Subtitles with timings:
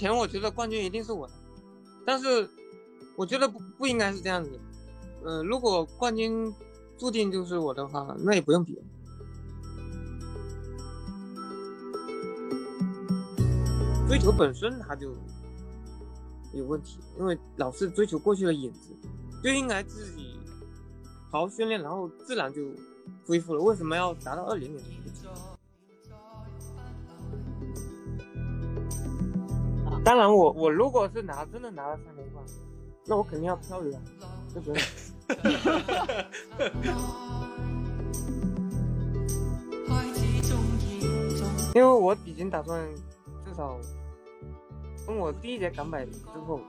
[0.00, 1.34] 前我觉得冠军一定是我的，
[2.06, 2.48] 但是
[3.16, 4.58] 我觉得不不应该是这样子。
[5.26, 6.50] 嗯，如果冠军
[6.96, 8.82] 注定就是我的话，那也不用比了。
[14.08, 15.10] 追求本身它就
[16.54, 18.96] 有问题，因为老是追求过去的影子，
[19.44, 20.38] 就应该自己
[21.30, 22.62] 好好训练，然后自然就
[23.26, 23.60] 恢复了。
[23.60, 24.82] 为什么要达到二零年？
[30.04, 32.44] 当然我，我如果是拿真的拿了三连冠，
[33.06, 34.02] 那我肯定要漂流啊，
[34.52, 34.82] 对不对。
[41.72, 42.84] 因为我已经打算
[43.44, 43.78] 至少
[44.96, 46.12] 从我第一节港百之
[46.46, 46.60] 后，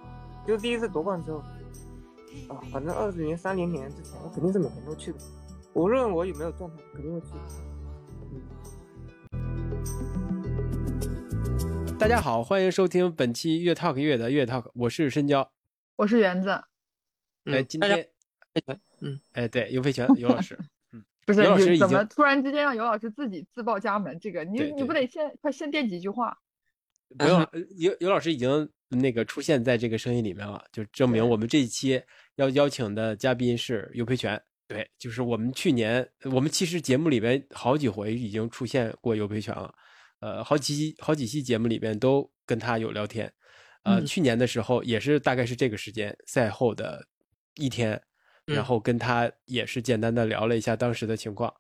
[0.46, 1.40] 就第一次夺冠之后，
[2.50, 5.18] 啊，反正二十年、三零年之前，我肯定是每年都去的，
[5.74, 7.30] 无论我有没有状态，肯定会去。
[12.02, 15.48] 大家好，欢迎收听本期越 talk 越的越 talk，我是深交，
[15.96, 16.50] 我是园子。
[17.46, 18.08] 哎，今天。
[19.02, 20.58] 嗯，哎，对，尤飞泉 尤老师，
[20.94, 24.20] 嗯，不是，尤老师怎么突然之间让尤老师自己自报家门？
[24.20, 26.36] 这个，你你不得先快先垫几句话？
[27.20, 32.02] 不用，尤尤老师已经那个出现在这个声音里面了，就证明我们这一期
[32.38, 34.42] 要邀请的嘉宾是尤培泉。
[34.68, 39.72] 对，就是我们去年，我们其实节目里边好几回已经出现过尤培泉了，
[40.22, 43.32] 呃，好几好几期节目里边都跟他有聊天。
[43.84, 47.06] 呃，去年的时候也是大概是这个时间，赛后的
[47.56, 48.02] 一天。
[48.46, 51.54] 然后跟他也是简单的聊了一下当时的情况，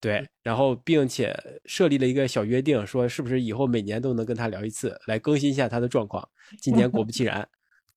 [0.00, 6.26] 对，然后并且设立了一个小约定，说是不是以后每年都能跟他聊一次，来更新一下他的状况。
[6.60, 7.46] 今年果不其 然，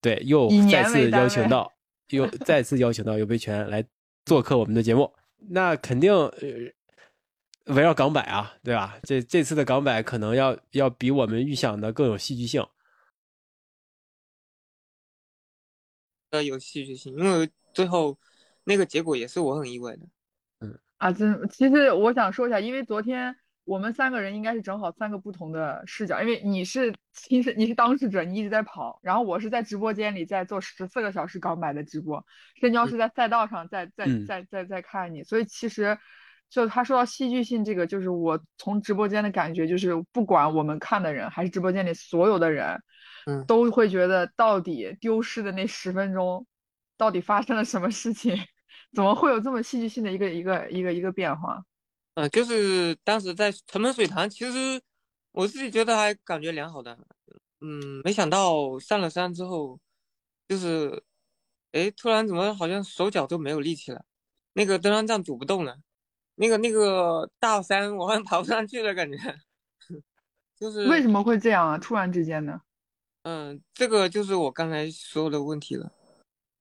[0.01, 1.71] 对，又 再次邀请到，
[2.09, 3.83] 又再次邀请到尤培权来
[4.25, 5.11] 做客我们的节目。
[5.49, 6.31] 那肯定呃
[7.67, 8.97] 围绕港百啊，对吧？
[9.03, 12.65] 这这次的港百可能要要比我们预想的更有戏剧性。
[16.31, 18.17] 呃，有戏剧性，因为最后。
[18.69, 20.05] 那个结果也是我很意外的，
[20.59, 23.33] 嗯啊，真其实我想说一下，因为昨天
[23.63, 32.25] 我们三个人应该是正好三个不同的视角，因为你是亲身你是当事者，你一直在跑，然后我是在直播间里在做十四个小时港百的直播，
[32.59, 35.97] 深交是在赛道上在在在在在看你，所以其实
[36.49, 42.81] 就他说到戏剧性这个，就是我从直播间的感觉就是，不管我们看的人还是直播间里所有的人，
[43.25, 46.47] 嗯，都会觉得到底丢失的那十分钟，
[46.97, 48.37] 到底发生了什么事情。
[48.95, 51.61] 怎么会有这么戏剧性的一个一个一个一个变化？
[52.15, 54.81] 嗯，就是当时在城门水塘，其实
[55.33, 56.97] 我自己觉得还感觉良好的。
[57.59, 59.77] 嗯，没想到上了山之后，
[60.47, 61.03] 就是，
[61.73, 64.05] 哎，突然怎么好像手脚都没有力气了？
[64.53, 65.77] 那个登山杖拄不动了，
[66.39, 69.17] 那个那个大山我好像爬不上去了，感觉。
[70.55, 71.77] 就是为什么会这样啊？
[71.77, 72.61] 突然之间呢？
[73.23, 75.91] 嗯，这个就是我刚才说的问题了。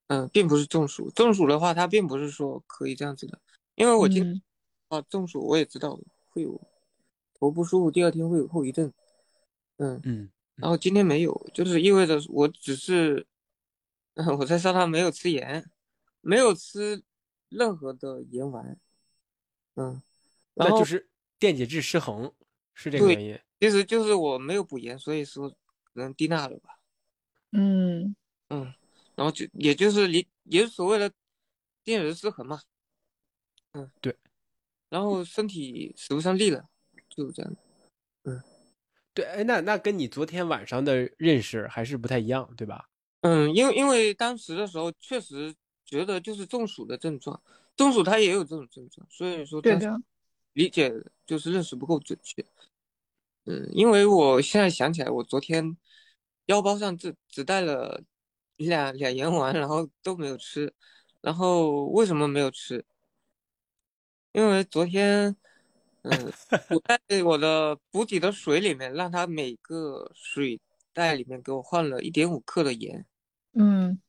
[0.07, 1.09] 嗯，并不是中暑。
[1.11, 3.39] 中暑的话，它并不是说可以这样子的，
[3.75, 4.41] 因为我今
[4.89, 5.99] 啊中暑，我也知道
[6.29, 6.61] 会有
[7.33, 8.93] 头不舒服，第二天会有后遗症。
[9.77, 13.25] 嗯嗯，然后今天没有，就是意味着我只是
[14.37, 15.69] 我在沙滩没有吃盐，
[16.21, 17.03] 没有吃
[17.49, 18.79] 任何的盐丸。
[19.77, 20.01] 嗯，
[20.55, 22.33] 那就是电解质失衡，
[22.73, 23.39] 是这个原因。
[23.59, 25.55] 其实就是我没有补盐，所以说可
[25.93, 26.79] 能低钠了吧。
[27.51, 28.15] 嗯
[28.49, 28.73] 嗯。
[29.15, 31.11] 然后就也就是你也是所谓的
[31.83, 32.61] 电解质失衡嘛，
[33.71, 34.15] 嗯对，
[34.89, 36.69] 然后身体使不上力了，
[37.09, 37.55] 就是这样
[38.25, 38.39] 嗯
[39.15, 42.89] 对，哎那那跟你昨天晚上的认识还是不太一样，对吧？
[43.21, 47.41] 嗯，因为因为当时的时候确实觉得就是中暑的症状，
[47.77, 50.01] 中暑它也有这种症状，所以说对的
[50.51, 50.91] 理解
[51.25, 52.45] 就是认识不够准确。
[53.45, 55.77] 嗯，因为我现在想起来，我昨天
[56.47, 58.03] 腰包上只只带了。
[58.59, 60.73] 两两盐丸，然后都没有吃，
[61.21, 62.83] 然后为什么没有吃？
[64.31, 65.35] 因为昨天，
[66.01, 66.33] 嗯，
[66.71, 70.59] 我在我的补给的水里面，让他每个水
[70.91, 73.05] 袋里面给我换了一点五克的盐。
[73.53, 74.01] 嗯，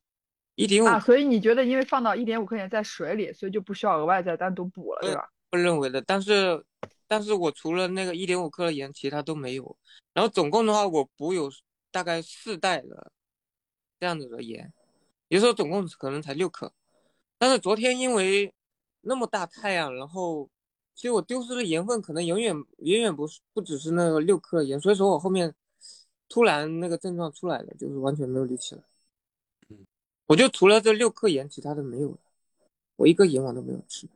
[0.59, 5.31] 一点五啊，所以你觉得因为放到一点五克盐在水里，所以就不需要额外再单独补了，对吧？
[5.51, 6.65] 不认为的，但是，
[7.07, 9.77] 但是我除了那个一点五克的盐，其他都没有。
[10.13, 11.49] 然后总共的话，我补有
[11.91, 13.13] 大概四袋的。
[14.01, 14.73] 这样子的盐，
[15.27, 16.73] 也就说总共可能才六克，
[17.37, 18.55] 但是昨天因为
[19.01, 20.49] 那么大太阳，然后
[20.95, 25.53] 其实我丢失的盐分可能远远远远不是不只是那个六克盐，所以说我后面
[26.29, 28.83] 突然那个症状出来了，就是完全没有力气了。
[30.29, 32.19] 嗯，我就除了这六颗盐，其他的没有了，
[32.97, 34.07] 我一个盐丸都没有吃。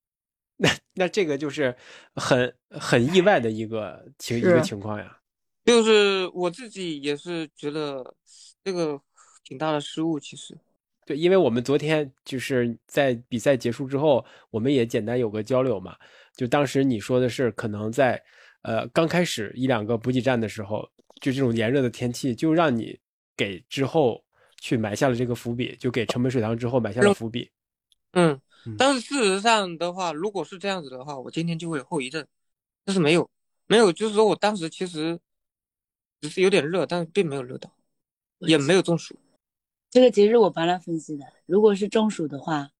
[0.56, 1.74] 那那这个就是
[2.14, 5.18] 很很意外的一个情一个情况呀。
[5.64, 8.14] 就是我自己也是觉得
[8.62, 9.00] 这个
[9.42, 10.56] 挺大的失误，其实。
[11.06, 15.96] 对，因为我们昨天就是在比赛结束之后，我们也简单有个交流嘛。
[16.36, 18.22] 就当时你说的是，可能在
[18.62, 20.88] 呃刚开始一两个补给站的时候，
[21.20, 22.98] 就这种炎热的天气，就让你
[23.36, 24.23] 给之后
[24.64, 27.50] 去埋下了这个伏笔，就给城门水塘之后埋下了伏笔。
[28.12, 32.26] 嗯嗯，但是事实上的话，如果是这样子的话，我今天就会有后遗症。
[32.82, 33.28] 但是没有，
[33.66, 35.20] 没有，就是说我当时其实
[36.22, 37.70] 只是有点热，但是并没有热到，
[38.38, 39.14] 也没有中暑。
[39.90, 42.70] 这个其实我帮他分析的，如果是中暑的话，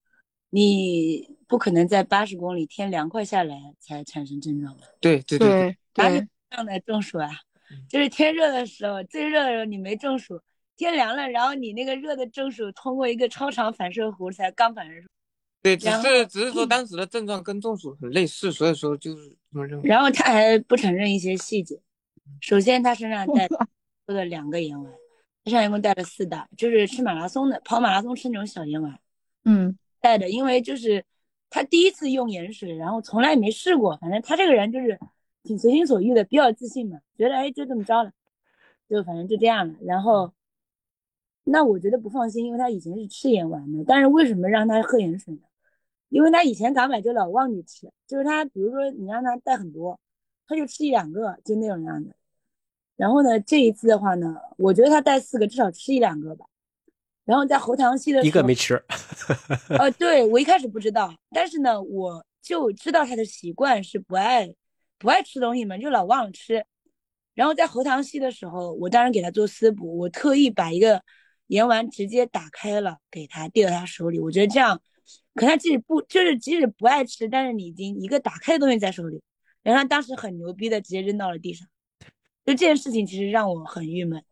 [0.49, 4.87] 你不可能在八十公里天凉快下来才产生症状吧？
[4.99, 7.29] 对对对，对对哪里上的中暑啊？
[7.87, 10.41] 就是天热的时候，最热的时候你没中暑，
[10.77, 15.07] 天凉了，然后你那个热的中暑通过一个超长反射弧才刚反射出，
[15.61, 19.87] 对，只是只是说当时的症状跟中暑很类似，所以说就是这么认为。
[19.87, 21.79] 然后他还不承认一些细节。
[22.41, 23.67] 首先，他身上带了
[24.07, 24.91] 的两个盐丸，
[25.43, 28.99] 他身上一共带了四袋，就是吃马拉松的，跑马拉松吃那种小盐丸
[29.43, 31.03] 嗯带的，因为就是
[31.49, 34.99] 他第一次用盐水，然后从来没试过，反正他这个人就是
[35.43, 38.11] 挺随心所欲的，比较自信嘛，觉得哎就这么着了，
[38.89, 39.73] 就反正就这样了。
[39.81, 40.33] 然后，
[41.45, 45.41] 那我觉得不放心，因为他以前是吃盐丸的，但是为什么让他喝盐水呢？
[46.09, 49.99] 因为他以前港买就老忘记吃，就是他比如说你让他带很多，
[50.47, 52.15] 他就吃一两个，就那种样子。
[52.95, 56.45] 然后呢，这一次的话呢，我觉得他带四个，至少吃一两个吧。
[57.25, 58.81] 然后在喉糖期的时候，一个没吃。
[59.77, 64.53] 呃，对我一开始不知道，但是呢，我就知道他的习惯是不爱
[64.97, 66.63] 不爱吃东西嘛，就老忘了吃。
[67.33, 71.01] 然后在喉糖期的时候，我当然给他做滋补，我特意把一个
[71.47, 74.81] 盐丸直接打开了给他递到他手里，我觉得这样，
[75.35, 79.21] 可他即使不就是即使不爱吃，但是你已经一个打开的东西在手里，
[79.63, 81.67] 然后他当时很牛逼的直接扔到了地上，
[82.45, 84.23] 就这件事情其实让我很郁闷。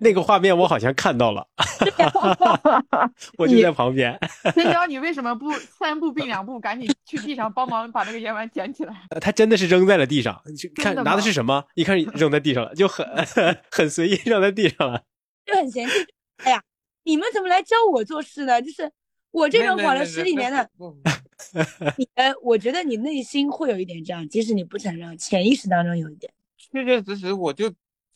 [0.00, 1.44] 那个画面我好像看到了，
[3.36, 4.16] 我就在旁边。
[4.54, 8.94] 天骄，你为什么不三步并两步，赶紧去地上帮忙把那个盐丸捡起来？
[9.20, 13.04] 他真的是扔在了地上，就看拿的是什么，一看扔在地上了，就很
[13.72, 15.02] 很随意扔在地上了。
[15.44, 15.94] 就很嫌弃。
[16.44, 16.62] 哎呀，
[17.04, 18.60] 你们怎么来教我做事呢？
[18.62, 18.90] 就是
[19.30, 20.70] 我这种跑了十几年的，
[21.98, 26.32] 你呃，我觉得你内心会有一点这样，即使你不承认，潜意识当中有一点。
[26.56, 27.70] 确确实实我就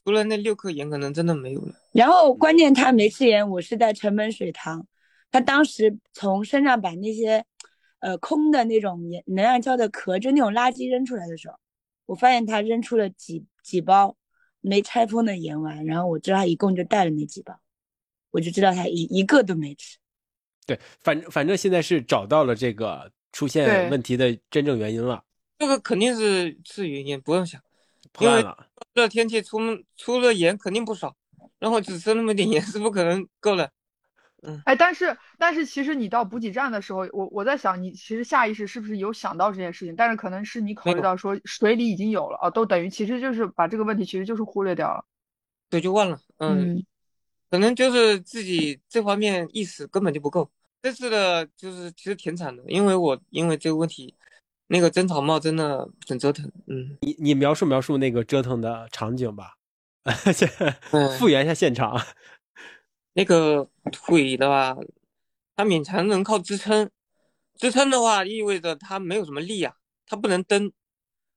[0.04, 1.74] 除了那六颗盐，可能真的没有了。
[1.92, 4.86] 然后关键他没吃盐，我是在城门水塘，
[5.30, 7.44] 他当时从身上把那些，
[8.00, 11.56] 呃，空的那种盐能量胶的壳，就那种垃圾扔出来的时候，
[12.06, 14.16] 我发现他扔出了几几包
[14.60, 17.58] 没拆封的盐丸，然后我知道他一共就带了那几包，
[18.32, 19.96] 我就知道他一一个都没吃。
[20.66, 25.22] 对，反正反正现在是找到了这个出现问题的真正原因了，
[25.58, 27.60] 这个肯定是是原因，不用想。
[28.18, 28.66] 因为破案了。
[28.94, 29.58] 热天气出
[29.96, 31.16] 出了盐肯定不少，
[31.58, 33.70] 然后只吃那么点盐是不可能够了。
[34.42, 34.60] 嗯。
[34.66, 39.96] 哎，但是但是其实你到补给站的时候，我我在想，你其实下意识是不是有想到这件事情？
[39.96, 45.04] 但是可能是你考虑到说水里已经有了哦，都等于其实就是把这个问题其实就是忽略掉了。
[45.70, 46.20] 对，就忘了。
[46.36, 46.84] 嗯，嗯，
[47.52, 50.50] 可能就是自己这方面意识根本就不够。
[50.80, 54.16] 这次的就是其实挺惨的，因为我因为这个问题，
[54.68, 56.50] 那个针草帽真的很折腾。
[56.66, 59.52] 嗯，你你描述描述那个折腾的场景吧，
[60.92, 62.02] 嗯复原一下现场。
[63.12, 64.74] 那个腿的话，
[65.54, 66.88] 它勉强能靠支撑，
[67.58, 69.74] 支撑的话意味着它没有什么力啊，
[70.06, 70.72] 它不能蹬，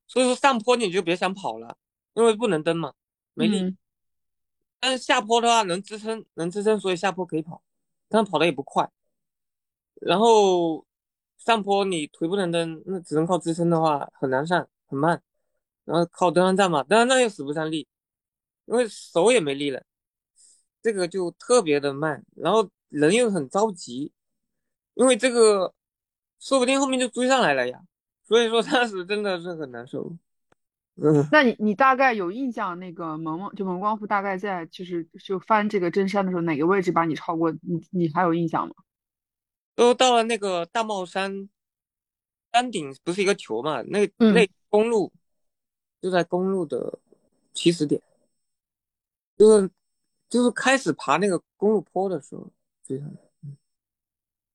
[0.08, 1.76] 所以说上坡你就别想跑了，
[2.14, 2.94] 因为不能蹬嘛，
[3.34, 3.60] 没力。
[3.60, 3.78] 嗯
[4.86, 7.60] 但是下坡的话能支撑，能支撑，所以下坡可以跑，
[8.08, 8.88] 但跑的也不快。
[9.96, 10.86] 然后
[11.40, 15.24] 上坡你腿不能蹬，那只能靠支撑的话很难上，很慢。
[15.86, 17.88] 然后靠登山杖嘛，登山杖又使不上力，
[18.66, 19.84] 因为手也没力了，
[20.84, 22.24] 这个就特别的慢。
[22.36, 24.14] 然后人又很着急，
[24.94, 25.74] 因为这个
[26.40, 27.82] 说不定后面就追上来了呀。
[28.24, 30.16] 所以说当时真的是很难受。
[30.96, 37.52] 嗯，那你你大概有印象，那个萌萌就萌光夫大概在就是就翻这个真山的时候，哪个位置把你超过？
[37.62, 38.74] 你你还有印象吗？
[39.76, 41.50] 都到了那个大帽山
[42.54, 43.82] 山顶，不是一个球嘛？
[43.82, 45.12] 那嗯那公路
[46.02, 46.98] 就在公路的
[47.54, 48.02] 起始点，
[49.38, 49.70] 就是
[50.30, 52.50] 就是开始爬那个公路坡的时候
[52.86, 53.16] 追上来。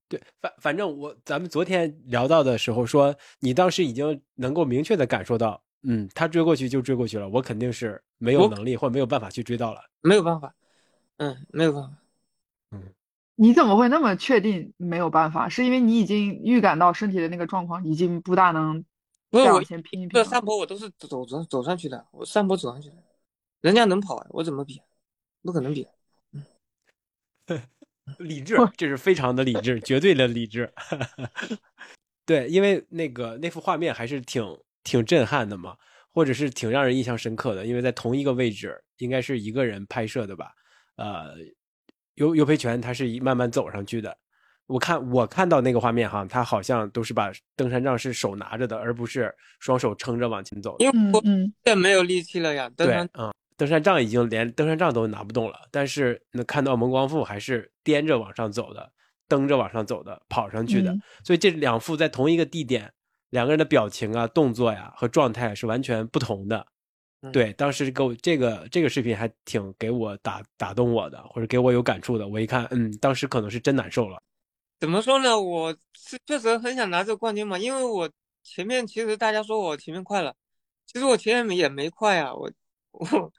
[0.09, 9.81] 对，反反正我咱们昨天聊到的时候说，你当时已经能够明确的感受到，嗯，他追过去就追过去了，我肯定是没有能力或者没有办法去追到了。
[10.03, 10.55] 没有办法，
[11.17, 11.97] 嗯，没有办法。
[12.73, 12.83] 嗯
[13.37, 15.49] 你怎么会那么确定没有办法？
[15.49, 18.85] 是因为你已经预感到身体的那个状况已经不大能
[19.31, 20.23] 不是我再往前拼一拼了。
[20.25, 22.97] 这山坡我都是走走走上去的，我山坡走上去的。
[23.63, 24.83] 人家能跑啊，我怎么比？
[25.41, 25.89] 不可能比。
[26.33, 26.45] 嗯
[28.19, 30.71] 理智，这是非常的理智，绝对的理智。
[32.27, 34.43] 对，因为那个那幅画面还是挺
[34.85, 35.77] 挺震撼的嘛，
[36.13, 40.53] 或者是挺让人印象深刻的，因为在同一个位置，应该是一个人拍摄的吧？
[40.97, 41.35] 呃，
[42.15, 44.17] 尤尤培全他是慢慢走上去的。
[44.67, 50.77] 我看我看到那个画面哈，他好像都是把登山杖是手拿着的，而不是双手撑着往前走。
[50.79, 58.93] 因为我嗯也没有力气了呀，登对，山嗯，登山杖已经连登山杖都拿不动了，但是能看到蒙光富还是颠着往上走的，
[59.27, 62.93] 蹬着往上走的，跑上去的，嗯所以这两幅在同一个地点，
[63.31, 66.67] 两个人的表情啊、动作呀和状态是完全不同的。
[67.23, 72.27] 嗯对，当时给我这个这个视频还挺给我打打动我的，或者给我有感触的。
[72.27, 74.23] 我一看，嗯，当时可能是真难受了。
[74.79, 75.39] 怎么说呢？
[75.39, 78.11] 我是确实很想拿这个冠军嘛，因为我
[78.43, 80.35] 前面其实大家说我前面快了，
[80.87, 82.51] 其实我前面也没快啊，我
[82.93, 83.33] 我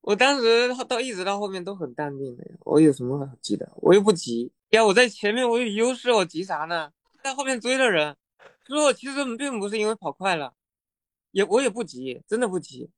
[0.00, 3.70] 我当时到一直到后面都很淡定的，我有什么好急的？
[3.76, 6.90] 我又不急呀，我在前面我有优势，我急啥呢？
[7.22, 8.16] 在后面追的人，
[8.68, 10.52] 所以我其实并不是因为跑快了，
[11.32, 12.90] 也我也不急，真的不急，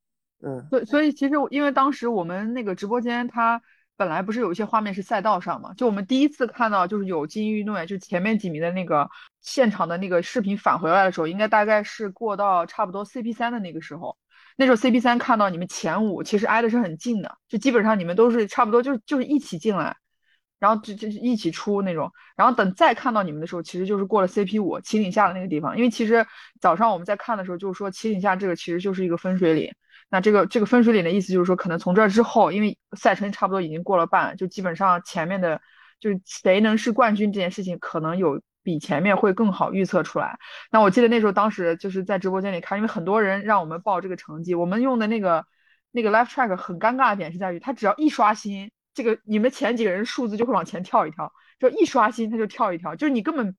[0.43, 3.61] 嗯，所所以其实因为当时我们那个直播间它
[3.95, 9.09] 本来不是有一些画面是赛道上嘛，就我们第一次看到就是有精英运动员就前面几名的那个
[9.41, 14.17] 现场的那个视频返回来的时候，应该大概是过到差不多 CP 三的那个时候。
[14.57, 19.95] 那时候 CP 三看到你们前五其实挨的是很近的，就基本上你们都是差不多就是就是一起进来，
[20.61, 26.23] 然后就就一起出那种，然后等再看到你们的时候，其实就是过了 CP 五秦岭下的那个地方，因为其实
[26.59, 29.73] 早上我们在看的时候就是说秦岭下这个其实就是一个分水岭，
[30.11, 35.59] 那这个这个分水岭的意思就是说，可能从这之后，因为赛程差不多已经过了半，就基本上前面的
[35.99, 40.37] 就是谁能是冠军这件事情，可能有比前面会更好预测出来。
[40.69, 45.43] 那我记得那时候当时就是在直播间里看，因为很多人让我们报这个成绩，我们用的那个
[45.91, 53.55] 那个 live track 很尴尬的点是在于，它只要一刷新，这个你们前几个人数字就会往前跳一跳，就一刷新它就跳一跳，就是你根本。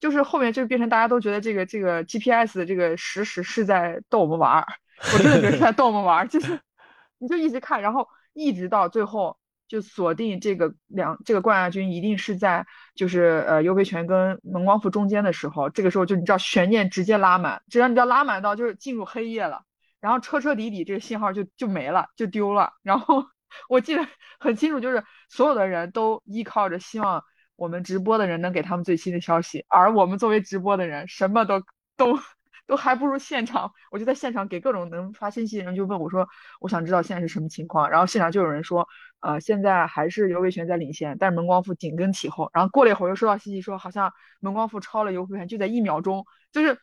[0.00, 4.66] 就是后面就变成大家都觉得这个这个 GPS 的这个实时是在逗我们玩儿，
[5.12, 6.58] 我真的觉得是在逗我们玩儿，就是
[7.20, 9.36] 你就一直看，然后一直到最后
[9.68, 19.60] 就锁定这个两这个冠亚军一定是在就是呃尤培全跟蒙光富中间的时候，这个时候就你知道悬念直接拉满，只要你知道拉满到就是进入黑夜了，
[20.00, 23.22] 然后彻彻底底这个信号就就没了，就丢了，然后
[23.68, 24.06] 我记得
[24.38, 27.22] 很清楚，就是所有的人都依靠着希望。
[27.56, 31.60] 我们直播的人能给他们最新的消息，而我们作为直播的人，什么都
[31.94, 32.18] 都
[32.66, 33.70] 都还不如现场。
[33.90, 36.26] 我就在现场给各种能发信息的人就问我说
[36.60, 38.88] ：“我想知道现在是什么情况。”然后现场就有人说
[39.20, 46.78] ：“呃，现在还是尤伟权在领先，但是蒙光富紧跟其后。”然后过了一会儿又收到信息说，好像蒙光富超了尤伟权，就在一秒钟，就是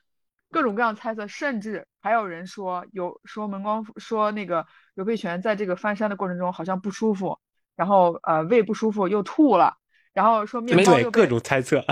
[0.51, 7.39] 各种各样猜测，甚至还有人说有说门光说那个刘佩权在这个翻山的过程中好像不舒服，
[7.75, 9.77] 然后呃胃不舒服又吐了。
[10.13, 11.85] 然后说面包对又各种猜测，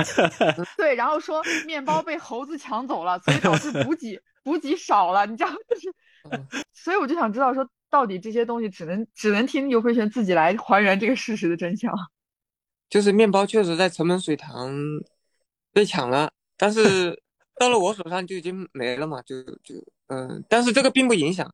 [0.77, 5.93] 对，然后说面包被猴子抢走了，所以导致补给补给少了，你知道，就是，
[6.73, 11.93] 所以我就想知道说，到底这些东西只能只能听刘培权自己来还原这个事实的真相。
[12.89, 14.73] 就是面包确实在城门水塘
[15.71, 17.21] 被抢了，但是
[17.57, 19.75] 到了我手上就已经没了嘛，就就
[20.07, 21.53] 嗯，但是这个并不影响。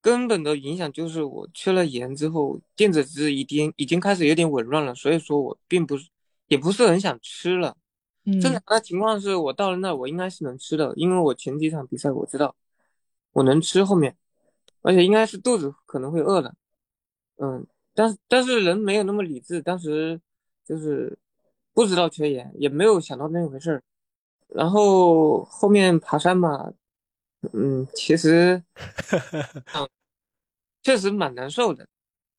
[0.00, 6.08] 根本的影响就是我缺了盐之后，电解质已经已经开始有点紊乱了，所以说我并不是
[6.48, 7.76] 也不是很想吃了。
[8.24, 12.54] 嗯正常的情况是我到了那我应该是能吃的，因为我前几场比赛我知道
[13.32, 14.16] 我能吃后面，
[14.82, 16.54] 而且应该是肚子可能会饿的。
[17.36, 20.20] 嗯，但是但是人没有那么理智，当时
[20.64, 21.16] 就是
[21.72, 23.82] 不知道缺盐，也没有想到那回事儿。
[24.54, 26.72] 然后后面爬山嘛，
[27.52, 28.62] 嗯，其实。
[29.74, 29.88] 嗯
[30.84, 31.86] 确实蛮难受的，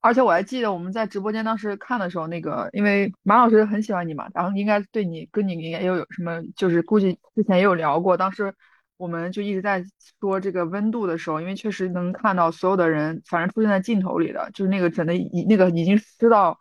[0.02, 8.18] 而且我还记得我们在直播间当时看的时候，那个因为马老师很喜欢你嘛，然后应该对你跟你应该也有什么，就是估计之前也有聊过。
[8.18, 8.54] 当时
[8.98, 9.82] 我们就一直在
[10.20, 16.60] 说这个温度的时候，因为确实能看到所有的人，反正出现在镜头里的，就是那个整的已那个已经湿到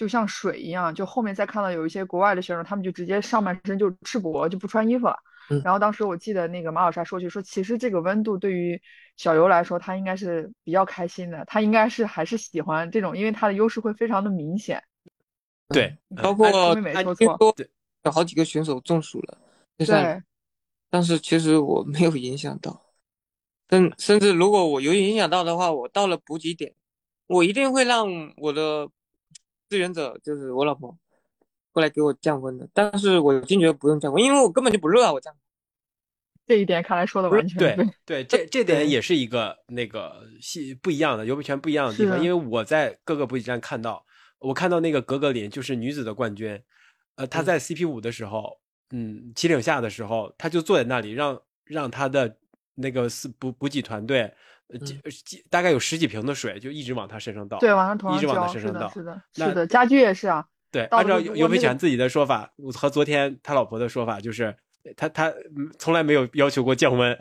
[0.00, 0.94] 就像水一样。
[0.94, 5.16] 就后面再看到有一些国外的选手，他们就直接上半身就赤膊就不穿衣服了。
[5.50, 8.80] 嗯然后当时我记得那个马老师还说句说，其实这个温度对于
[9.16, 14.82] 小游来说，他应该是比较开心的，他应该是还是喜欢这种，因为他的优势会非常的明显。
[15.68, 17.68] 对，包括对
[18.04, 19.38] 有好几个选手中暑了
[19.76, 20.22] 对，
[20.88, 22.80] 但是其实我没有影响到，
[23.68, 26.72] 甚甚至如果我有影响到的话，我到了补给点，
[27.26, 28.88] 我一定会让我的
[29.70, 30.98] 支援者，就是我老婆，
[31.72, 32.68] 过来给我降温的。
[32.74, 35.32] 但是我坚决不用降温，因为我根本就不热啊，我降。
[36.44, 42.20] 这一点看来说的完全对对，这这点也是一个那个系不一样的，尤培权不一样的地方。
[42.20, 44.04] 因为我在各个补给站看到，
[44.40, 46.60] 我看到那个格格林就是女子的冠军，
[47.14, 48.58] 呃，她在 CP 五的时候，
[48.90, 52.36] 嗯，旗领下的时候，她就坐在那里，让让她的
[52.74, 53.08] 那个
[53.38, 54.34] 补补给团队，
[54.72, 60.44] 呃，几大概有十几瓶的水，就一直往他身上倒，对，往上一直往他身上倒，是的，是的，家具也是啊。
[60.70, 64.56] 对，按照尤培泉自己的说法和昨天他老婆的说法，就是。
[64.96, 65.30] 他他
[65.78, 67.14] 从来没有要求过降温，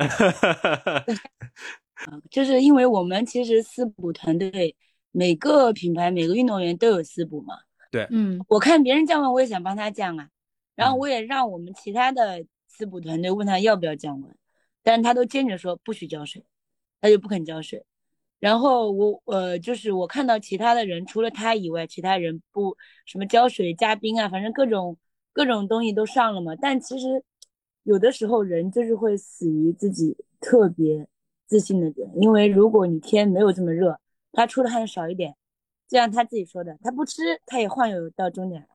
[2.31, 4.73] 就是因为我们其实私补团队
[5.11, 7.53] 每个品牌每个运动员都有私补嘛。
[7.91, 10.29] 对，嗯，我看别人降温，我也想帮他降啊。
[10.73, 14.33] 然后我也让我们其他的私补团队问他要不要降温，
[14.81, 16.41] 但是他都坚决说不许浇水，
[17.01, 17.83] 他就不肯浇水。
[18.39, 22.75] 然后我呃，就是我看到其他的人除了他以外，其他人不
[23.05, 24.97] 什么浇水加冰啊，反正各种
[25.33, 26.55] 各种东西都上了嘛。
[26.55, 27.23] 但其实。
[27.83, 31.07] 有的时候人就是会死于自己特别
[31.47, 33.99] 自信的点，因为如果你天没有这么热，
[34.31, 35.33] 他出的汗少一点，
[35.87, 38.67] 就像他自己说的，他不吃他也晃悠到终点了，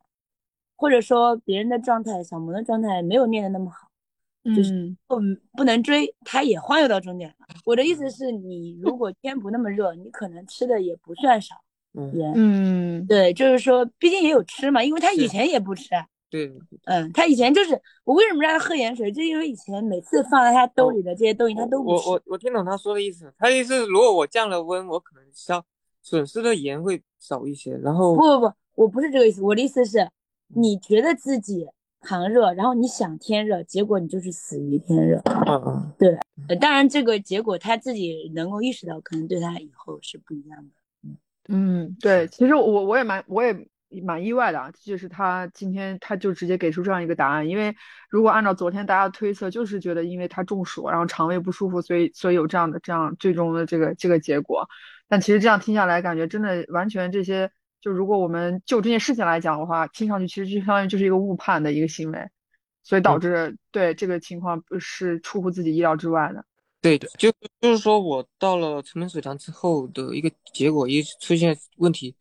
[0.74, 3.88] 或者说别人的状态，小萌的状态没有练的那么好，
[4.54, 5.16] 就是不
[5.56, 7.46] 不能追，他也晃悠到终点了。
[7.64, 11.54] 我的意思是你如果天不那么热，你可能吃的也不算少，
[11.94, 15.88] 嗯嗯，对，就是说毕竟也有吃嘛，因为他以前也不吃。
[16.28, 16.52] 对，
[16.86, 22.08] 嗯，他以前就是我为什么让他喝盐水，就因为以前每次放在他兜里的这些东西他都不吃。
[22.08, 25.64] 我我我听懂他说的意思，他的意思如果我降了温，我可能消
[26.02, 27.76] 损失的盐会少一些。
[27.76, 30.08] 然后不不不，我不是这个意思，我的意思是，
[30.48, 31.68] 你觉得自己
[32.04, 35.20] 扛热，然后你想天热，结果你就是死于天热。
[35.24, 40.70] 嗯嗯，对，当然这个结果他自己能够意识到，可能对他以后是不一样的。
[41.02, 41.16] 嗯
[41.48, 43.68] 嗯，对，其实我我也蛮我也。
[44.02, 47.72] 蛮意外的啊，就是他今天他就直接给出这样一个答案，因为
[48.10, 54.68] 如果按照昨天大家的推测，就是觉得因为他中暑，然后肠胃不舒服，所以所以有这样的这样最终的这个这个结果。
[55.06, 57.48] 但其实这样听下来，感觉真的完全这些，
[57.84, 62.30] 就如果我们就这件事情来讲的话，听上去其实就相当于就是一个误判的一个行为，
[62.82, 66.42] 所以导致对这个情况是出乎自己意料之外的。
[66.80, 72.16] 对，就就是说我到了城门水塘之后的一个结果一出现问题。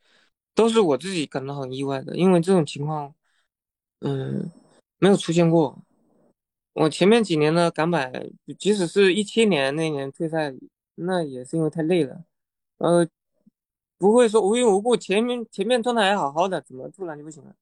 [0.56, 3.12] 都是我自己感到很意外的，因为这种情况，
[4.02, 4.52] 嗯，
[5.00, 5.84] 没有出现过。
[6.74, 10.54] 我前面几年的港百，即使是一七年那年退赛，
[10.94, 12.24] 那也是因为太累了，
[12.78, 13.04] 呃，
[14.04, 17.56] 不会说无缘无故前面前面状态还好好的，怎么突然就不行了？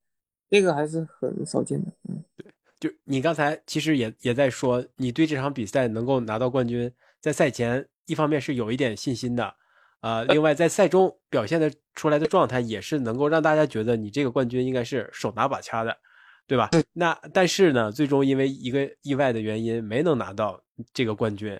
[0.50, 1.92] 这个还是很少见的。
[2.10, 9.54] 嗯，对，就你刚才其实也也在说，你对这场比赛能够拿到冠军，在赛前一方面是有一点信心的。
[10.00, 15.96] 啊，另外在赛中表现的出来的状态也是能够让大家觉得你这个冠军应该是手拿把掐的，
[16.48, 16.72] 对吧？
[16.92, 20.60] 那但是呢，最终因为一个意外的原因没能拿到
[20.92, 21.60] 这个冠军，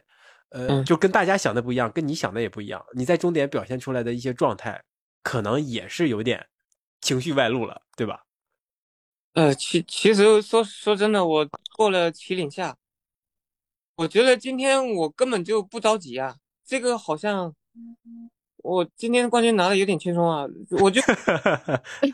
[0.52, 2.86] 呃，就跟大家想的不一样，跟你想的也不一样。
[2.94, 4.82] 你在终点表现出来的一些状态，
[5.24, 6.48] 可能也是有点
[7.02, 8.24] 情绪外露了，对吧？
[9.34, 12.78] 呃，其其实说说真的，我过了旗岭下，
[13.96, 17.54] 我觉得今天我根本就不着急啊，这个好像。
[18.64, 20.46] 我今天冠军拿的有点轻松啊，
[20.82, 21.02] 我就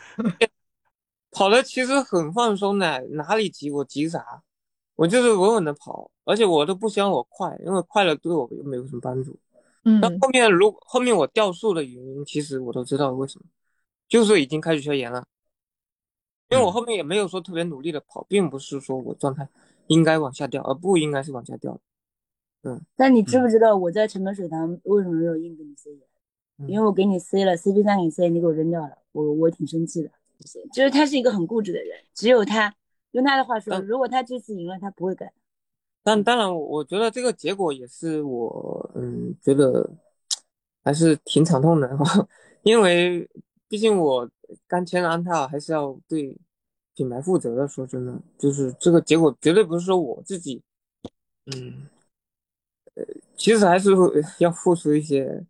[1.30, 4.44] 跑的其实很放松的，哪里急我急啥？
[4.98, 9.40] 我就是稳稳的跑，而且我都不希望我快，因为快了对我又没有什么帮助。
[9.86, 13.46] 嗯，那后面如后面我掉速的原因，其实我都知道为什么，
[14.10, 15.24] 就是已经开始消炎了。
[16.50, 19.48] 因为我后面也没有说特别努力的跑，并不是说我状态
[19.88, 21.80] 应该往下掉，而不应该是往下掉。
[22.64, 25.92] 嗯，但你知不知道我在城门水塘为什么没有硬给你 C
[26.66, 30.10] 因为我给你塞了，CP 三给你 C，你给我扔掉了，我我挺生气的。
[30.74, 32.74] 就是他是一个很固执的人，只有他
[33.12, 35.32] 用他的话说，如果他这次赢了，他不会改。
[36.04, 39.90] 但当然，我觉得这个结果也是我嗯觉得
[40.84, 41.90] 还是挺惨痛的，
[42.64, 43.30] 因为
[43.68, 44.30] 毕竟我
[44.68, 46.38] 刚签了安踏，还是要对
[46.96, 47.68] 品牌负责的。
[47.68, 50.62] 说真的，就是这个结果绝对不是说我自己
[51.48, 51.88] 嗯。
[52.96, 53.04] 呃
[53.36, 53.92] 其实还是
[54.40, 55.46] 要付出一些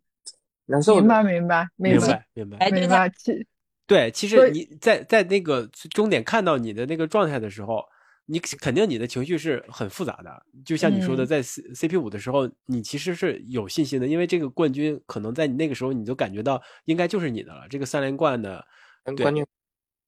[0.65, 0.95] 难受。
[0.95, 3.09] 明白，明白，明白，明白，明白。
[3.09, 3.47] 其
[3.87, 7.83] 对，其实你在在那个终点看到你的那个状态的时候，
[8.25, 10.45] 你肯定你的情绪是很复杂的。
[10.65, 17.65] 就像你说的，在 C C P 五的时候，你其实是有信心的，因为这个冠军可能在你那个时候，你就感觉到应该就是你的了。
[17.69, 18.61] 这个三连冠的
[19.15, 19.45] 冠军，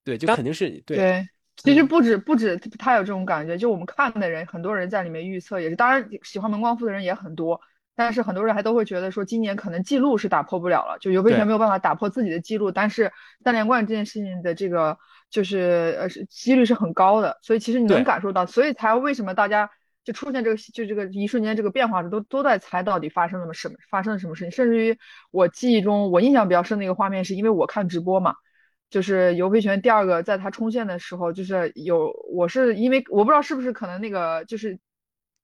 [0.04, 0.98] 对，就肯定是对。
[0.98, 5.76] 对，其实不止不止他有这种感觉，就我们看的人，很多人在里面预测也是。
[5.78, 7.62] 当然，喜欢门光夫的人也很多。
[8.00, 12.72] 但是很多人还都会觉得说，今年可能记录是打破不了了，就尤培权没有办法打破自己的记录。
[12.72, 13.12] 但是
[13.44, 14.98] 三连冠这件事情的这个
[15.30, 19.70] 就是呃几率是很高的，所以其实你能感受到，所以才为什么大家
[20.06, 24.52] 就出现这个就这个一瞬间这个变化时，都都在猜到底发生了什么发生了什么事情。
[24.52, 24.98] 甚至于
[25.32, 28.34] 我记忆中我印象比较深的一个画面，是因为我看直播嘛，
[28.90, 34.80] 就是尤培权第二个在他冲线的时候，就是有我是因为我不知道是不是可能那个就是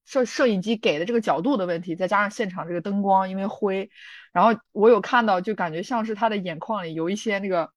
[0.05, 3.89] 摄摄影机给的这个角度的问题，再加上现场这个灯光因为灰，
[4.31, 7.71] 然后我有看到就感觉像是他的眼眶里有一些那个。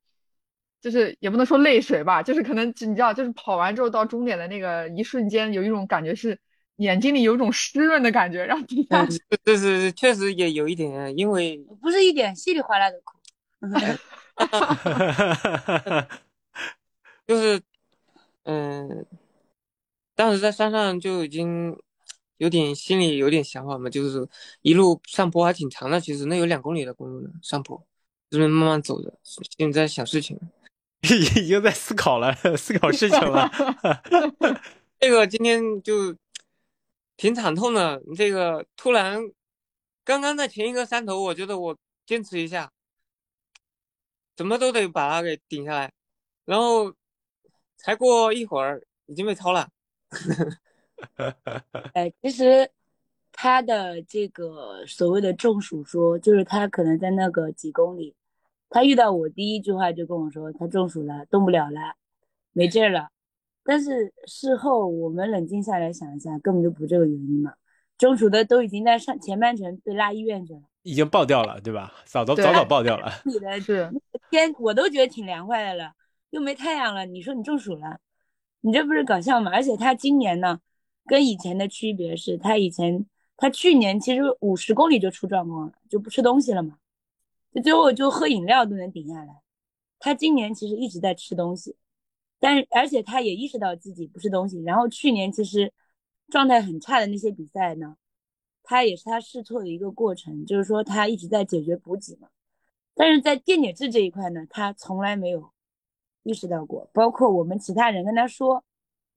[0.81, 6.39] 就是也不能说泪水吧，就是可能你知道，就是跑完之后到终点的那个一瞬间，有一种感觉是
[6.77, 9.05] 眼睛里有一种湿润的感觉，让你看。
[9.43, 13.19] 这是确实也有一点，因为不是一点稀里哗啦的哭
[17.27, 17.61] 就是
[18.45, 19.05] 嗯，
[20.15, 21.77] 当时在山上就已经
[22.39, 24.27] 有点心里有点想法嘛，就是
[24.63, 27.87] 一路上坡还挺长的，其实那有两公里的公路呢，上坡，
[28.31, 29.19] 这边慢慢走着，
[29.57, 30.41] 现在想事情。
[31.03, 33.49] 已经在思考了，思考事情了。
[34.99, 36.17] 这个今天就
[37.17, 38.03] 挺惨痛的。
[38.17, 39.21] 这个突然，
[40.05, 42.73] 刚刚在前一个山头，我觉得我坚持一下，
[44.37, 45.93] 怎么都得把它给顶下来。
[46.45, 46.93] 然后
[47.77, 49.69] 才过一会儿，已经被超了。
[51.95, 52.71] 哎，其实
[53.33, 58.15] 他的这个所谓的中暑说，就是他可能在那个几公里。
[58.71, 61.95] 他遇到我第一句话就跟我说，他中暑了，动不了了，
[62.53, 63.09] 没劲儿了。
[63.65, 67.53] 但是事后我们冷静下来想一下，根本就不这个原因嘛。
[67.97, 71.93] 中暑的都已经在上前半程被拉医院去了，已经爆掉了，对吧？
[72.05, 73.11] 早都早早爆掉了。
[73.27, 73.91] 你的是
[74.31, 75.93] 天，我都觉得挺凉快的了，
[76.31, 77.05] 又没太阳了。
[77.07, 77.99] 你说你中暑了，
[78.61, 79.51] 你这不是搞笑吗？
[79.53, 80.61] 而且他今年呢，
[81.09, 83.05] 跟以前的区别是他以前
[83.37, 86.79] 他去年其实五十公里就出状况了，就不吃东西了嘛。
[87.53, 89.41] 就最后就喝饮料都能顶下来，
[89.99, 91.75] 他今年其实一直在吃东西，
[92.39, 94.63] 但是而且他也意识到自己不吃东西。
[94.63, 95.73] 然后去年其实
[96.29, 97.97] 状态很差的那些比赛呢，
[98.63, 102.29] 他也是他试错的一个过程，就是说他一直在解决补给嘛。
[102.95, 105.51] 但是在电解质这一块呢，他从来没有
[106.25, 108.63] 意识到过，包括我们其他人跟他说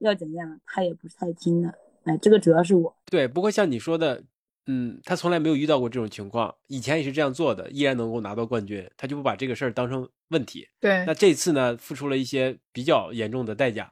[0.02, 1.74] 要怎样，他也不是太听的。
[2.04, 3.28] 哎，这个主要是我对。
[3.28, 4.24] 不过像你说的。
[4.68, 10.68] 嗯，他从来没有遇到过这种情况，以前也是这样做的，依然能够拿到冠军，他就不把这个事儿当成问题。
[10.80, 13.92] 对，那这次呢，付出了一些比较严重的代价，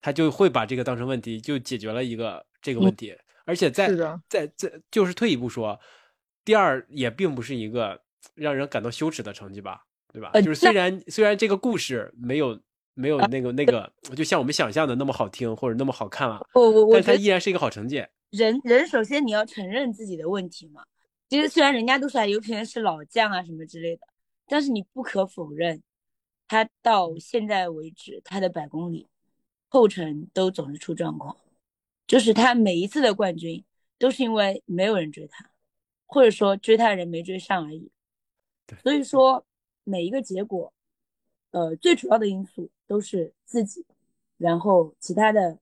[0.00, 3.12] 他就会把这个当成问题，就解决了一个这个问题。
[3.44, 3.88] 而且在
[4.28, 5.78] 在在，就是退一步说，
[6.44, 8.00] 第二也并不是一个
[8.36, 10.30] 让人感到羞耻的成绩吧，对吧？
[10.40, 12.58] 就是虽然虽然这个故事没有
[12.94, 18.04] 没有那个那个，就像我们想象的那么好听或者那么好看了，我我我，但它依然是一个好成绩。
[18.30, 20.84] 人人首先你要承认自己的问题嘛。
[21.28, 24.02] 其实虽然人家都说刘平人是老将啊什么之类的，
[24.46, 25.82] 但是你不可否认，
[26.46, 29.08] 他到现在为止他的百公里
[29.68, 31.36] 后程都总是出状况，
[32.06, 33.64] 就是他每一次的冠军
[33.98, 35.50] 都是因为没有人追他，
[36.06, 37.90] 或者说追他的人没追上而已。
[38.82, 39.44] 所以说
[39.82, 40.72] 每一个结果，
[41.54, 43.86] 呃，最主要的因素都是自己，
[44.36, 45.58] 然后其他的。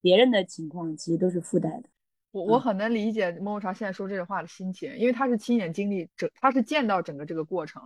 [0.00, 1.88] 别人的情况其实都是附带的，
[2.30, 7.82] 我我很能理解莫莫茶现在说这个话的心情，因为他是亲眼经历整，他是见到整个这个过程，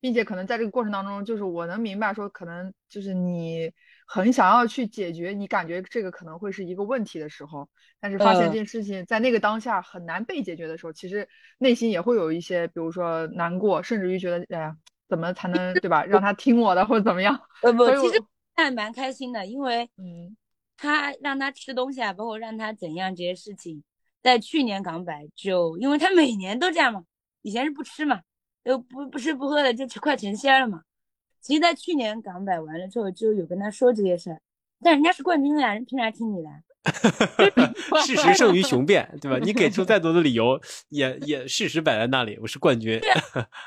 [0.00, 3.70] 并且可能在这个过程当中，就是我能明白说，可能就是你
[4.06, 7.68] 很想要去解决，你感觉这个可能会是一个问题的时候，
[8.00, 14.76] 但是发现这件事情在那个当下很难被解决的时候，其实内心也会有一些，比如说难过，甚至于觉得，哎呀，
[15.10, 17.38] 怎么才能对吧，让他听我的或者怎么样？
[17.62, 18.22] 呃不，其实
[18.54, 20.34] 还蛮开心的，因为嗯。
[20.82, 23.84] 他让他吃东西啊，包括让他怎样这些事情，
[24.22, 27.04] 在去年港百就，因为他每年都这样嘛，
[27.42, 28.22] 以前是不吃嘛，
[28.64, 30.80] 又不不吃不喝的，就快成仙了嘛。
[31.42, 34.40] 其实，在去年港百完了之后，就有跟他说这些事儿，
[34.82, 36.48] 但人家是冠军啊，人凭啥听你的？
[38.06, 39.38] 事实胜于雄辩，对吧？
[39.42, 43.00] 你给出再多的理由，也也事实摆在那里，我是冠军。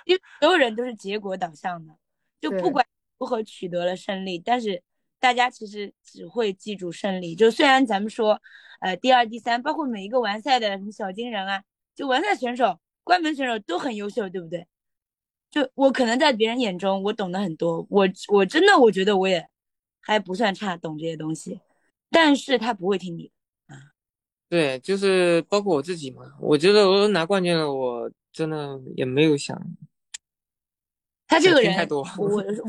[0.05, 1.93] 因为所有人都是结果导向的，
[2.41, 2.85] 就不管
[3.17, 4.81] 如何取得了胜利，但是。
[5.19, 8.41] 大家其实只会记住胜利，就虽然咱们说，
[8.81, 11.63] 呃，第二、第三，包括每一个完赛的什么小金人啊，
[11.95, 14.67] 就完赛选手、关门选手都很优秀，对不对？
[15.49, 19.47] 就我可能在别人眼中我懂得很多，我我真的我觉得我也
[20.01, 21.61] 还不算差，懂这些东西，
[22.13, 23.91] 但是他不会听你的啊。
[24.47, 29.59] 对，就是包括我自己嘛，我觉得我拿冠军了，我真的也没有想。
[31.27, 32.03] 他这个人，我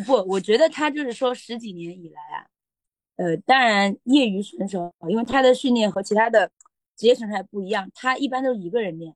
[0.06, 2.46] 不，我觉得他就是说十几年以来啊，
[3.16, 6.50] 呃，当然业余选手，因为他的训练和其他的
[6.96, 9.14] 职业选手还不一样，他一般都是一个人练，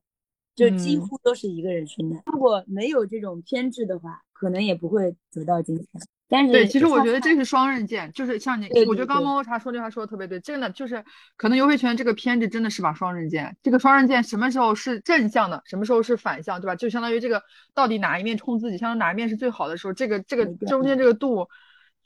[0.54, 2.22] 就几乎都是一个人训练。
[2.26, 5.86] 如果没有这种偏执的话，可能也不会走到今天。
[6.28, 11.02] 但是对，其实我觉得这是双刃剑，就是像你，对我觉得刚刚猫猫茶说这话说的特别对，真的就是
[11.36, 16.76] 可能优惠权这个偏执真的是把双刃剑，这个双刃剑什么时候是正向的，什么时候是反向，对吧？
[16.76, 17.42] 就相当于这个
[17.74, 21.48] 到底哪一面冲自己，相当于哪一面是最好的时候，这个这个中间这个度，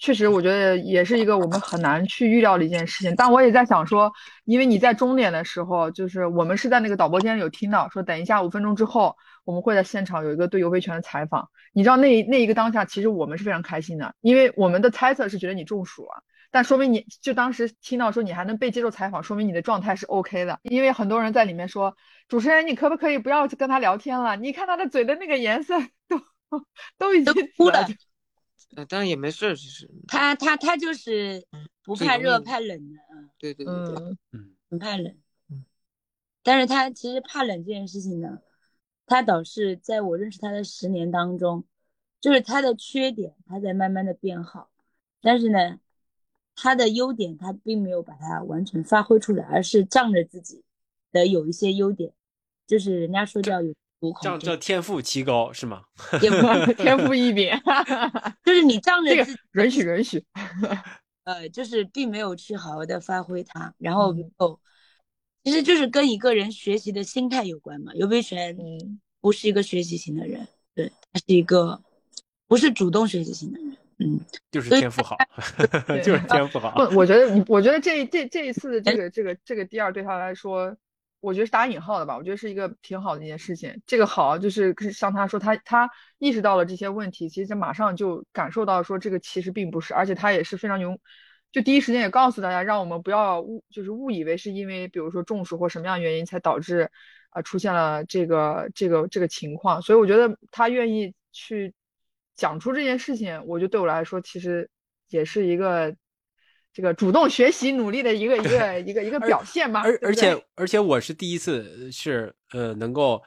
[0.02, 3.14] 确实我觉得也是一个我们很难去预料的一件事情。
[3.14, 4.12] 但我也在想说，
[4.44, 11.48] 因为你在终点的时候，就是我们是在那个导播间有听到说，等一下五分钟之后我们会在现场有一个对尤维权的采访。
[11.72, 20.58] 你知道那那一个当下，其实我们是非常开心的，因为我们的猜测是觉得你中暑了，但说明你就当时听到说你还能被接受采访，说明你的状态是 OK 的。
[20.64, 24.34] 因为很多人在里面说，主持人你可不可以不要跟他聊天了？
[24.34, 25.78] 你看他的嘴的那个颜色
[26.10, 26.20] 都
[26.98, 27.94] 都已都经哭了紫
[28.76, 31.44] 呃，但也没事儿，其实，他他他就是
[31.82, 34.18] 不怕热怕冷的啊，对对对对，嗯。
[34.32, 35.14] 嗯，很怕冷
[35.50, 35.64] 嗯。
[36.42, 38.38] 但是他其实怕冷这件事情呢，
[39.06, 41.64] 他倒是在我认识他的十年当中，
[42.20, 44.70] 就是他的缺点他在慢慢的变好，
[45.20, 45.78] 但是呢，
[46.56, 50.64] 他的优点他并没有把它完全发挥出来，而是仗着自己
[51.12, 52.12] 的有一些优点，
[52.66, 55.84] 就是人家说叫有独这样，叫天赋奇高是吗？
[56.20, 57.48] 也不天赋异禀，
[58.44, 60.24] 就是你仗着自己允许允许，
[61.22, 64.58] 呃，就是并没有去好好的发挥它，然后没嗯，
[65.44, 67.92] 其实就是跟一个人学习的心态有关嘛。
[67.94, 71.80] 尤培权嗯不是一个学习型的人，对，他是一个
[72.48, 75.16] 不是主动学习型的人，嗯，就是天赋好，
[76.02, 76.72] 就是天赋好。
[76.74, 80.76] 不，我觉得你，我觉得这这这一次的这个这个这个第二对他来说，
[81.22, 83.80] 我觉得是打引号的吧，我觉得是一个挺好的一件事情。
[83.86, 91.00] 这个好就是像他说，他他意识到了这些问题，其实马上就感受到说这个其实并不是，而且他也是非常勇，
[91.52, 96.90] 就第一时间也告诉大家，让我们不要误就是误以为是因为比如说中暑或什么样原因才导致
[97.30, 101.72] 啊、出现了这个这个这个情况，所以我觉得他愿意去
[102.34, 104.68] 讲出这件事情，我觉得对我来说其实
[105.08, 105.96] 也是一个
[106.72, 109.82] 这个主动学习努力的一个一个一个一个表现嘛。
[109.82, 113.22] 而而且而且我是第一次是呃能够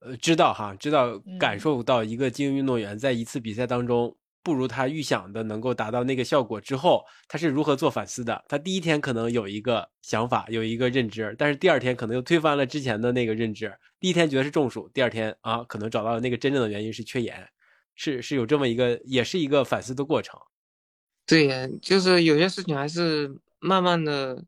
[0.00, 8.42] 呃知道哈，知道感嗯受到一个精英运动员在一次比赛当中不如他预想的能够达到那个效果之后，他是如何做反思的。
[8.48, 13.70] 他第一天可能有一个想法，有一个认知，但是第二天可能又推翻了之前的那个认知。
[13.98, 17.46] 第一天觉得是中暑，第二天啊可能找到了那个真正的原因是缺盐，
[17.94, 20.40] 是是有这么一个也是一个反思的过程。
[21.30, 24.44] 对呀，就是有些事情还是慢慢的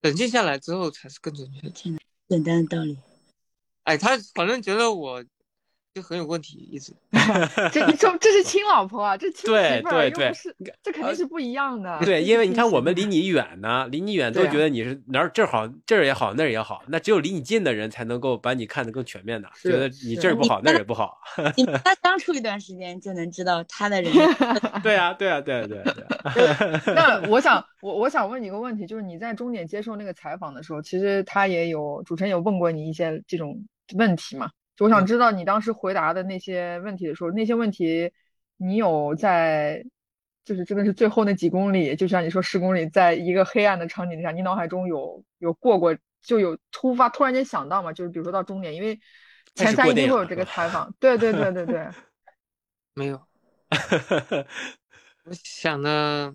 [0.00, 1.74] 冷静下来之后才是更准确的。
[2.26, 2.96] 简单的道理。
[3.82, 5.22] 哎，他反正觉得我
[5.96, 6.92] 就很有问题，一直。
[7.72, 11.98] 这这这是亲老婆啊，这亲对媳妇儿对对又不是，这肯定是不一样的。
[12.04, 21.16] 对，因为你看我们离你远呢，离你远都觉得你是哪儿这儿好，这儿也好，那儿也好，那只有离你近的人才能够把你看得更全面的，觉得你这儿不好，那儿也不好。
[21.56, 24.12] 你跟他相处一段时间，就能知道他的人
[24.84, 25.94] 对啊，对啊，对啊，对啊，
[26.34, 26.82] 对啊。
[26.88, 34.50] 那我想，我我想问你一个问题，就是你在终点接受那个采访的时候，其实他也有主持人有问过你一些这种问题嘛？
[34.76, 38.12] 就我想知道你当时回答的那些问题的时候，那些问题
[38.58, 39.82] 你有在，
[40.44, 47.92] 就是真的是最后那几公里，就像你说十公里，在一个黑暗的场景下，你脑海中有有过过，就有突发突然间想到嘛？
[47.92, 49.00] 就是比如说到终点，因为
[49.54, 51.88] 前三一定会有这个采访，对对对对对，
[52.92, 53.26] 没有，
[55.24, 56.34] 我想的，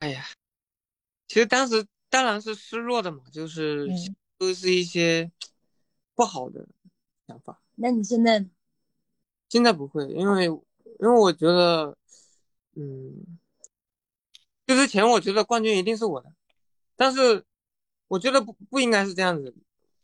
[0.00, 0.24] 哎呀，
[1.28, 4.16] 其实当时当然是失落的嘛，就是嗯。
[4.38, 5.28] 都是一些
[6.14, 6.64] 不好的
[7.28, 7.60] 想法。
[7.76, 8.44] 那你现在
[9.48, 10.56] 现在不会，因为因
[11.00, 11.96] 为我觉得，
[12.74, 13.38] 嗯，
[14.66, 16.32] 就之前我觉得冠军一定是我的，
[16.96, 17.44] 但是
[18.08, 19.54] 我觉得不不应该是这样子。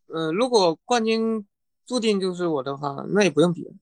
[0.06, 1.44] 呃，如果冠军
[1.86, 3.72] 注定就是我的话，那也不用比了。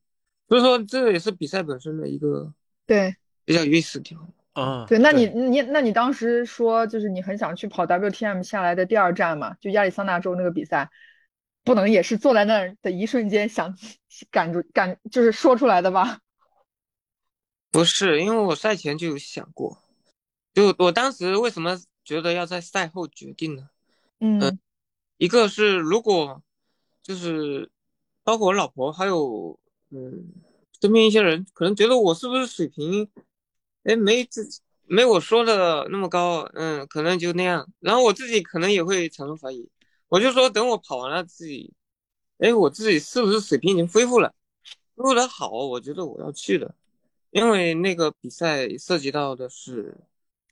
[0.48, 2.54] 所以说，这也是比赛本身的一个
[2.86, 4.32] 对比较有意思的地方。
[4.52, 10.90] 啊，对，那你你那你当时说就是你很想去跑 WTM 下来的第二站嘛，就亚利桑那州那个比赛，
[11.64, 13.76] 不能也是坐在那儿的一瞬间想
[14.30, 16.20] 感住感就是说出来的吧？
[17.70, 19.78] 不是，因为我赛前就有想过，
[20.52, 23.68] 就我当时为什么觉得要在赛后决定呢？
[24.20, 24.58] 嗯
[25.18, 26.42] 一个是如果
[27.02, 27.70] 就是
[28.24, 29.58] 包括我老婆还有
[29.90, 30.32] 嗯
[30.80, 33.08] 身边一些人，可能觉得我是不是水平，
[33.84, 34.48] 哎没自
[34.84, 37.68] 没我说的那么高，嗯，可能就那样。
[37.78, 39.70] 然后我自己可能也会产生怀疑，
[40.12, 41.72] 我就说等我跑完了自己，
[42.36, 44.34] 哎，我自己是不是水平已经恢复了？
[44.94, 46.74] 恢复的好，我觉得我要去的，
[47.30, 49.96] 因为那个比赛涉及到的是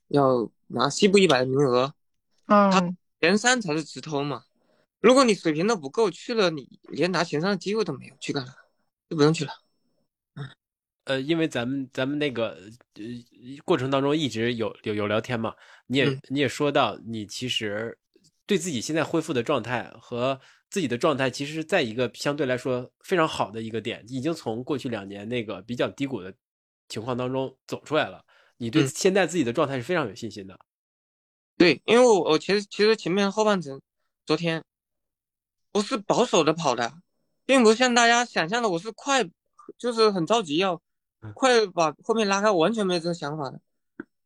[0.07, 1.93] 要拿西部一百的名额。
[2.47, 4.45] 嗯前三才是直通嘛。
[4.99, 8.51] 如果你水平都不够，去了你连拿前三的机会都没有，去干啥？
[9.07, 9.53] 就不用去了。
[11.03, 12.57] 呃，因为咱们咱们那个
[12.95, 13.03] 呃
[13.63, 15.53] 过程当中一直有有有聊天嘛，
[15.85, 17.95] 你也、嗯你也说到你其实
[18.51, 20.37] 对自己现在恢复的状态和
[20.69, 26.33] 自己的状态，其实是在一个相对来说非常好的一个点，已经从过去两年那个比较低谷的
[26.89, 28.25] 情况当中走出来了。
[28.57, 30.59] 你对嗯现在自己的状态是非常有信心的。
[31.55, 33.81] 对，因为我我其实其实前面后半程，
[34.25, 34.61] 昨天
[35.71, 36.91] 我是保守的跑的，
[37.45, 39.23] 并不像大家想象的我是快，
[39.77, 40.81] 就是很着急要
[41.21, 43.61] 嗯快把后面拉开，我完全没有这个想法的。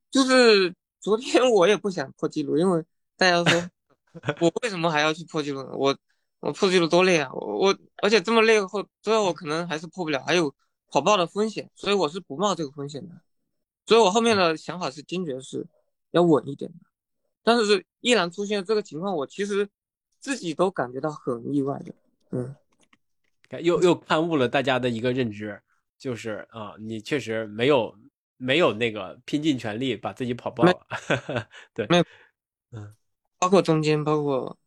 [0.10, 2.84] 就是昨天我也不想破纪录，因为
[3.18, 3.70] 大家都说
[4.42, 5.70] 我为什么还要去破纪录呢？
[5.74, 5.98] 我
[6.40, 7.30] 我破纪录多累啊！
[7.34, 10.54] 我我而且这么累后，最后我可能还是破不了，还有
[10.92, 13.16] 跑爆的风险，所以我是不冒这个风险的。
[13.86, 15.66] 所以我后面的想法是坚决是
[16.12, 16.78] 要稳一点的。
[17.44, 19.68] 但是依然出现这个情况，我其实
[20.20, 21.94] 自己都感觉到很意外的。
[22.32, 22.56] 嗯，
[23.62, 25.62] 又又刊物了大家的一个认知，
[25.98, 27.96] 就是啊，你确实没有
[28.38, 30.88] 没有那个拼尽全力把自己跑爆没了。
[31.74, 31.88] 对，
[33.46, 34.58] 包括中间，包括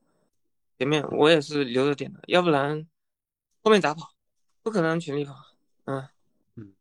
[0.79, 2.87] 前面，我也是留着点的，要不然
[3.65, 4.13] 后面咋跑？
[4.63, 5.35] 不可能全力跑。
[5.87, 6.07] 嗯
[6.55, 6.73] 嗯，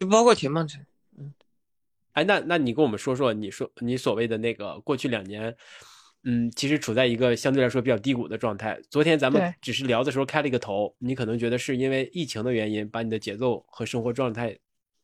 [0.00, 0.84] 就包括前半程。
[2.14, 5.56] 哎，那那你跟我们说说，你说你所谓的那个过去两年，
[6.24, 8.76] 嗯，其实处在一个相对来说比较低谷的状态。
[8.90, 14.58] 昨天咱们只是聊的时候开了一个头，你可能觉得是因为疫情的原因，把你的节奏和生活状态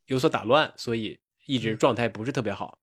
[0.07, 1.17] 有所打乱，所以
[1.47, 2.77] 一直状态不是特别好。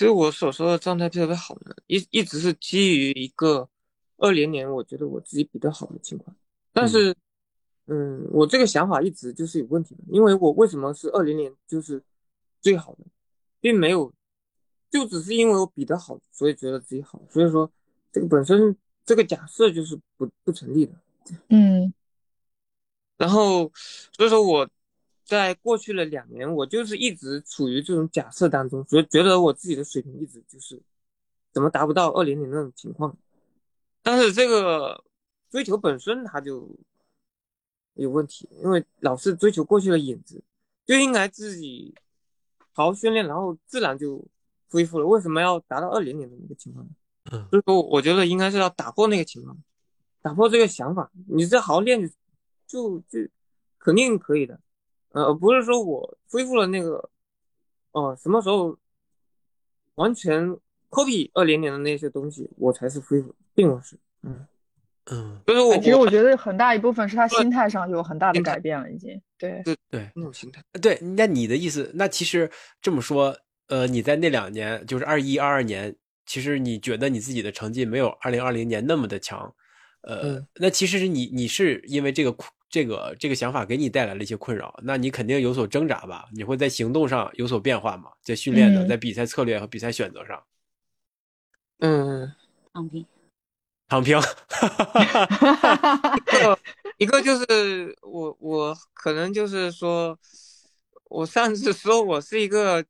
[0.00, 3.68] 其实我所说的状态特别好呢，一一直是基于一个
[4.16, 6.34] 二零年我觉得我自己比较好的情况，
[6.72, 7.14] 但是，
[7.84, 12.02] 嗯，我这个想法一直就是有问题的，因为我为什么是二零年就是
[12.62, 13.04] 最好的，
[13.60, 14.10] 并没有，
[14.88, 17.70] 就只是因为我比得好，所以觉得自己好，所以说
[18.10, 20.92] 这个本身这个假设就是不不成立的。
[21.50, 21.92] 嗯。
[23.18, 23.70] 然后，
[24.16, 24.66] 所以说我
[25.30, 30.82] 在过去的两年，我就是一直处于这种假设当中，所以觉得我自己的水平一直就是
[31.52, 33.16] 怎么达不到二零零那种情况。
[34.02, 35.04] 但是这个
[35.48, 36.68] 追求本身它就
[37.94, 40.42] 有问题，因为老是追求过去的影子，
[40.84, 41.94] 就应该自己
[42.72, 44.26] 好好训练，然后自然就
[44.68, 45.06] 恢复了。
[45.06, 46.84] 为什么要达到二零年的那个情况？
[47.30, 49.56] 嗯所以说，我觉得应该是要打破那个情况，
[50.22, 51.08] 打破这个想法。
[51.28, 52.08] 你再好好练就
[52.66, 53.30] 就就
[53.78, 54.58] 肯定可以的，
[55.12, 57.10] 呃，不是说我恢复了那个，
[57.92, 58.76] 哦、什么时候
[59.96, 60.56] 完全
[60.88, 64.46] copy 二零年的那些东西，我才是恢复，并不是，嗯，
[65.10, 69.20] 嗯，就是我我其实我觉 得很大一部分是他心态上有很大的改变了，已经。
[69.38, 70.10] 对，对对。
[70.14, 73.36] 那种心态，对，那你的意思，那其实这么说，
[73.68, 75.96] 呃，你在那两年，就是二一、二二年，
[76.26, 79.52] 其实你觉得你自己的成绩没有二零二零年那么的强，
[80.02, 86.28] 呃，嗯那其实是你你是因为这个困这个这个想法给你带来了一些困扰，那你肯定有所挣扎吧？
[86.32, 88.10] 你会在行动上有所变化吗？
[88.22, 90.42] 在训练的，嗯在比赛策略和比赛选择上，
[91.80, 92.32] 嗯，
[92.72, 93.04] 躺平。
[93.88, 94.22] 躺平，一
[96.30, 96.58] 个
[96.98, 100.16] 一个就是我我可能就是说，
[101.08, 102.84] 我上次说我是一个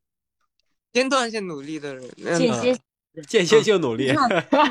[0.92, 2.78] 间断性努力的人，嗯间歇
[3.26, 4.16] 间歇性努力，对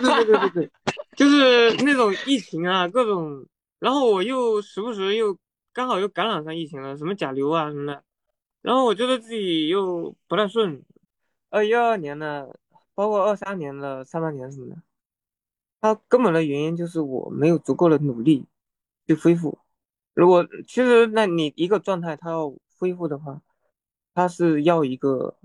[0.01, 0.69] 对对对对，
[1.17, 3.43] 就是那种疫情啊，各种，
[3.79, 5.37] 然后我又时不时又
[5.73, 8.03] 刚好又感染上疫情了，什么甲流啊什么的，
[8.61, 10.83] 然后我觉得自己又不太顺，
[11.49, 12.59] 二一二年的，
[12.93, 14.81] 包括二三年的上半年什么的，
[15.81, 18.45] 它根本的原因就是我没有足够的努力
[19.07, 19.57] 去恢复。
[20.13, 23.41] 如果其实那你一个状态它要恢复的话，
[24.13, 25.35] 它是要一个。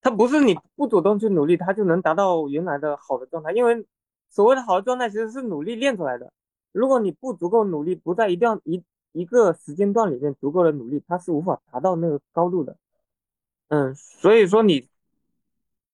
[0.00, 3.50] 它不是你不主动去努力，它就能达到原来的好的状态。
[3.50, 3.84] 因为
[4.30, 6.32] 所谓的好的状态其实是努力练出来的。
[6.76, 12.76] 如果你不足够努力，不在一定一一个时间段里面足够的努力，它是无法达到那个高度的。
[13.68, 14.88] 嗯，所以说你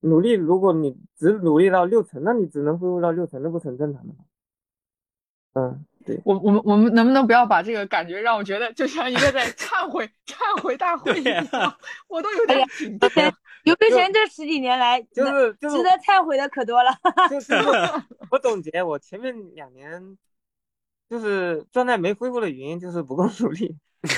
[0.01, 4.25] 努力，如果你只努力到六成，那你只能恢复到六成，那不是很正常的吗？
[5.55, 11.47] 嗯，对，我我们我们能不能不要把这个感觉让我觉得就像一个在忏悔忏悔大会一样，
[12.09, 13.09] 我都有点紧张。
[13.63, 16.91] 刘培全这十几年来，就是就是值得忏悔的可多了。
[17.31, 17.55] 就是
[18.31, 20.19] 我总结，我前面两年
[21.13, 23.77] 就是状态没恢复的原因就是不够努力。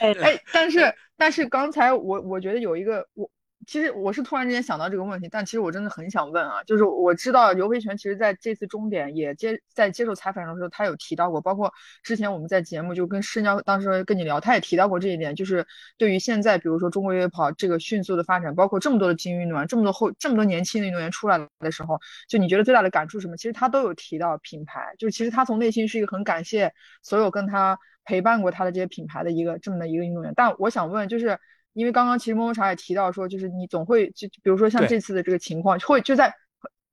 [0.00, 3.30] 哎，哎，但是但是刚才我我觉得有一个我
[3.66, 21.98] 其实我是突然之间想到这个问题，但其实我真的很想问啊，就是我知道刘培全其实在这次终点也接在接受采访的时候，他有提到过，包括之前我们在节目就跟施鸟当时跟你聊，他也提到过这一点，就是对于现在比如说中国越野跑这个迅速的发展，包括这么多的精英运动员，这么多后这么多年轻的运动员出来的时候，
[22.28, 23.36] 就你觉得最大的感触什么？
[23.36, 30.32] 其实他都有提到品牌，就是其实他从内心是一个很感谢所有跟他陪伴过他的这些品牌的一个这么的一个运动员。
[30.34, 31.38] 但我想问，就是
[31.72, 36.34] 因为刚刚其实摸摸茶也提到说，就是你总会就比如说像这次的这个情况，会就在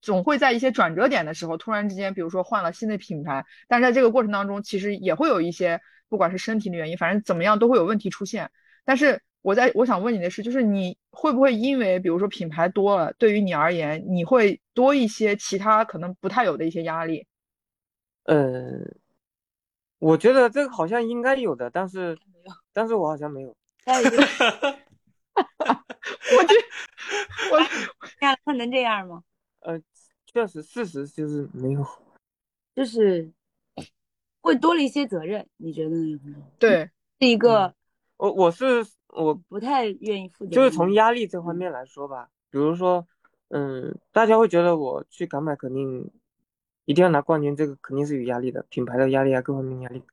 [0.02, 8.50] 总会在一些转折点的时候，突然之间，比如说换了新的品牌，但是在这个过程当中，其实也会有一些不管是身体的原因，反正怎么样都会有问题出现。
[8.86, 17.28] 但是我在我想问你的是，就是你会不会因为比如说品牌多了，对于你而言，你会多一些其他可能不太有的一些压力？
[18.24, 18.38] 呃，
[19.98, 22.18] 我觉得这个好像应该有的，但是
[22.72, 23.56] 但是我好像没有。
[25.40, 26.56] 我这
[27.52, 27.60] 我
[28.20, 29.24] 这样，他能这样吗？
[29.62, 29.80] 呃，
[30.26, 31.86] 确实，事实就是没有。
[32.76, 33.32] 就是
[34.42, 36.20] 会多了一些责任，你觉得呢？
[36.58, 37.74] 对是一个
[38.18, 43.06] 我我是我不太愿意负责就是从压力这方面来说吧，比如说，
[43.50, 46.10] 嗯，大家会觉得我去港买肯定
[46.86, 50.04] 一定要拿冠军，这个肯定是有压力的，品牌的压力啊，各方面压力。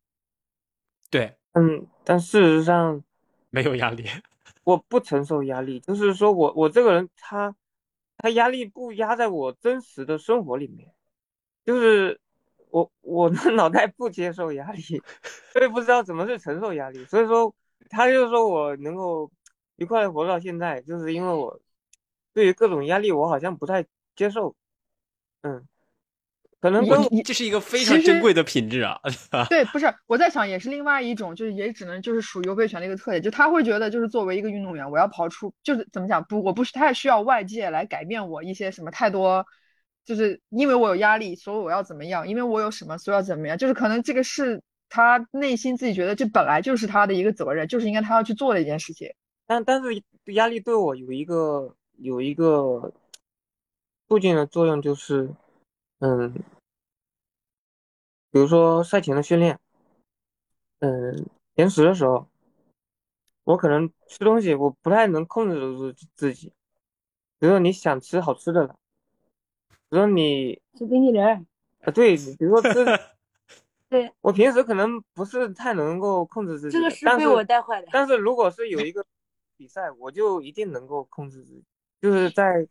[1.08, 3.02] 对，嗯，但事实上
[3.50, 4.04] 没有压力。
[4.64, 7.54] 我不承受压力，就是说我我这个人他
[8.16, 10.92] 他压力不压在我真实的生活里面，
[11.64, 12.20] 就是
[12.70, 14.82] 我我的 脑袋不接受压力，
[15.52, 17.54] 所以不知道怎么去承受压力，所以说
[17.90, 19.30] 他就是说我能够
[19.76, 21.60] 愉快的活到现在，就是因为我
[22.32, 23.84] 对于各种压力我好像不太
[24.14, 24.54] 接受，
[25.42, 25.66] 嗯，
[26.72, 28.98] 可能这是一个非常珍贵的品质啊！
[29.48, 39.44] 对， 不是我在想，也是另外一种，就是也只能就是属于尤培权的一个特点，就他会觉得，就是作为一个运动员，我要跑出，就是怎么讲，不，我不是太需要外界来改变我一些什么太多，
[40.04, 49.12] 就是因为我有压力，所以我要怎么样，因为我有什么，所以要怎么样，就是可能这个是他内心自己觉得这本来就是他的一个责任，就是应该他要去做的一件事情。
[49.46, 50.02] 但但是
[50.32, 52.92] 压力对我有一个有一个
[54.08, 55.28] 促进的作用，就是，
[56.00, 56.32] 嗯，
[58.36, 59.58] 比如说赛前的训练，
[60.80, 62.28] 嗯，延时的时候，
[63.44, 66.48] 我可能吃东西我不太能控制得住自己，
[67.38, 68.76] 比如说你想吃好吃的了，
[69.70, 71.46] 比如说你吃冰淇淋，啊
[71.94, 72.84] 对，比如说吃，
[73.88, 77.88] 对，我平时可能不是太能够控制自己这个是被我带坏的。
[77.90, 79.02] 但是如果是有一个
[79.56, 81.64] 比赛，我就一定能够控制自己，
[82.02, 82.68] 就是在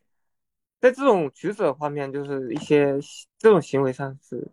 [0.78, 2.96] 在这种取舍方面，就是一些
[3.36, 4.46] 这种行为上是，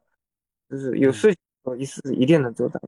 [0.74, 2.82] 就是有事情我一是一定能做到。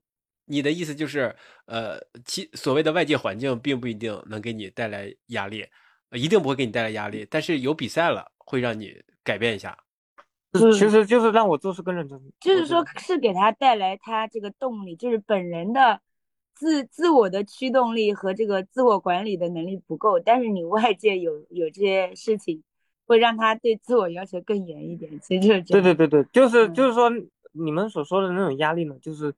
[0.46, 5.66] 你的意思就是，呃，其所谓的外界环境并不一定能给你带来压力，
[6.10, 9.78] 呃一定不会给你带来压力，但是有比赛了会让你改变一下。
[10.54, 12.20] 其实就是让我做事更认真。
[12.40, 16.00] 就是说，是给他带来他这个动力，就是本人的
[16.54, 22.64] 自自我的驱动力和这个自我管理的能力不够，但是你外界有有这些事情，
[23.06, 25.12] 会让他对自我要求更严一点。
[25.20, 25.84] 其实就是这样。
[25.84, 27.12] 对对对对，就是嗯就是说
[27.58, 29.34] 你们所说的那种压力呢，就是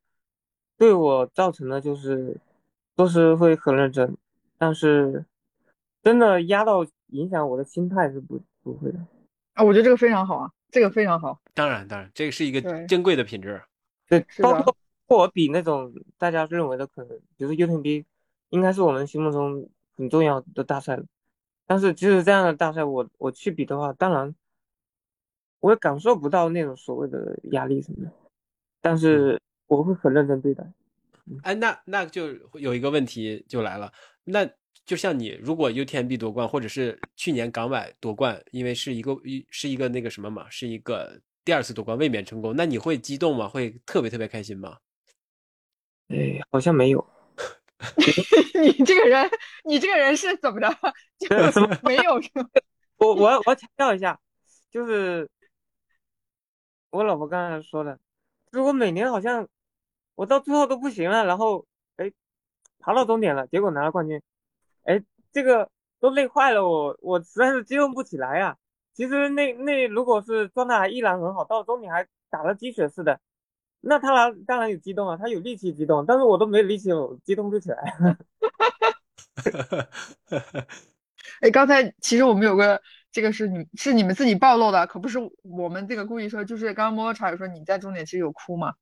[0.78, 2.36] 对我造成的就是
[2.96, 4.18] 做事会很认真，
[4.58, 5.26] 但是
[6.04, 9.00] 真的压到影响我的心态是不不会的。
[9.54, 11.40] 啊，我觉得这个非常好啊，这个非常好。
[11.54, 13.62] 当然，当然，这个是一个珍贵的品质。
[14.08, 14.76] 对，包括
[15.08, 18.06] 我比那种大家认为的可能，比如说 UTMB，
[18.50, 21.04] 应该是我们心目中很重要的大赛了。
[21.66, 24.34] 但是即使这样的大赛，我我去比的话，当然
[25.60, 28.12] 我也感受不到那种所谓的压力什么的，
[28.82, 30.64] 但是我会很认真对待。
[31.44, 33.92] 哎，那那就有一个问题就来了，
[34.24, 34.48] 那
[34.86, 43.48] 就像你如果 UTMB 夺冠，或者是去年港百夺冠，因为是一个一是一个那个什么嘛，是一个第二次夺冠卫冕成功，那你会激动吗？
[43.50, 44.78] 会特别特别开心吗？
[46.08, 47.06] 哎，好像没有。
[48.62, 49.30] 你这个人，
[49.66, 50.68] 你这个人是怎么的？
[51.20, 52.14] 就呃怎么没有？
[52.98, 54.18] 我我要我要强调一下，
[54.72, 55.30] 就是
[56.90, 58.00] 我老婆刚才说的，
[58.52, 59.48] 就是我每年好像
[60.16, 61.66] 我到最后都不行了，然后
[61.98, 62.12] 哎
[62.80, 64.22] 爬到终点了，结果拿了冠军，
[64.84, 65.70] 哎这个
[66.00, 68.58] 都累坏了我，我实在是激动不起来呀、
[68.94, 73.20] 其实那那如果是状态还依然很好，到终点还打了鸡血似的，
[73.82, 78.18] 那他当当然有激动啊，他有力气激动，但是我都没力气，我激动不起来。
[81.42, 82.82] 哎，刚才其实我们有个
[83.18, 88.76] 这个是你是你们自己暴露的，可不是我们这个故意说，就是刚刚摸摸茶有说你在终点其实有哭嘛？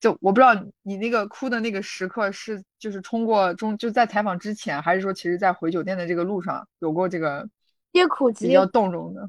[0.00, 7.46] 就我不知道你那个哭的那个时刻是就是冲过中就在采访之前，还是说其实在回酒店的这个路上有过这个
[7.92, 9.28] 接苦比较动容的？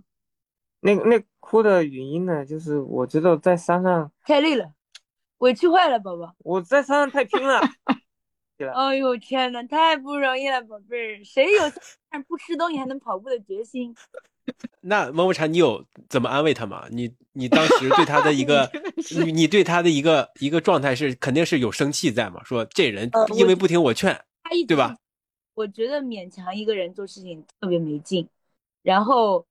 [0.79, 4.71] 那那哭的原因呢，就是我觉得在山上太累了，
[5.39, 6.33] 委屈坏了，宝宝。
[6.37, 7.59] 我在山上太拼了。
[8.68, 11.62] 哎呦天呐，太不容易了，宝贝儿，谁有
[12.28, 13.95] 不吃东西还能跑步的决心？
[14.82, 16.88] 那孟木茶，你有怎么安慰他吗？
[16.91, 18.70] 你你当时对他 的一个，
[19.24, 22.43] 你你对他的一个一个状态是肯定是有生气在嘛？
[22.43, 24.20] 说这人因为不听我劝，
[24.68, 24.95] 对吧？
[25.53, 28.28] 我觉得勉强一个人做事情特别没劲。
[28.82, 29.45] 然后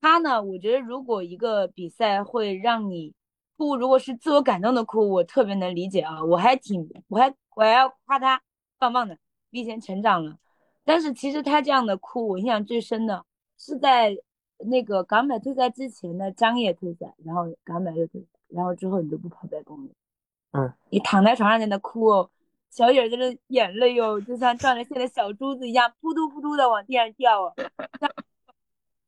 [0.00, 3.12] 他呢，我觉得如果一个比赛会让你
[3.56, 7.34] 哭，如果是自我感动的哭，我特别能理解啊，我还挺我还。
[7.54, 8.40] 我还要夸他
[8.78, 9.16] 棒棒的，
[9.50, 10.36] 比以前成长了。
[10.84, 13.24] 但是其实他这样的哭，我印象最深的
[13.56, 14.16] 是在
[14.58, 19.92] 那个港百退赛之前的张掖退赛，然后港百又退赛，然后之后你都不跑百公里，
[20.52, 22.30] 嗯，你躺在床上在那哭哦，
[22.70, 27.54] 小眼睛的眼泪哟，就像断了线的小珠子一样，扑嘟扑嘟的往地上掉啊，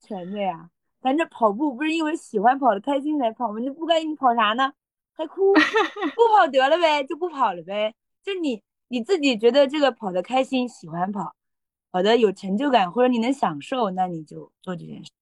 [0.01, 0.71] 全的呀。
[1.03, 3.61] 咱这跑步不是因为喜欢跑的开心才跑吗？
[3.61, 4.73] 你不开心你跑啥呢？
[5.13, 5.53] 还哭？
[5.53, 7.95] 不跑得了呗，就不跑了呗。
[8.27, 11.37] 就你你自己觉得这个跑的开心，喜欢跑，
[11.93, 15.13] 跑的有成就感，或者你能享受，那你就做这件事。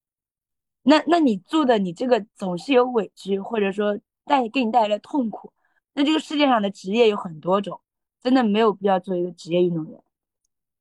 [0.81, 5.53] 那那你做的你这个总是有委屈，或者说带给你带来的痛苦。
[5.93, 7.79] 那这个世界上的职业有很多种，
[8.19, 10.03] 真的没有必要做一个职业运动员，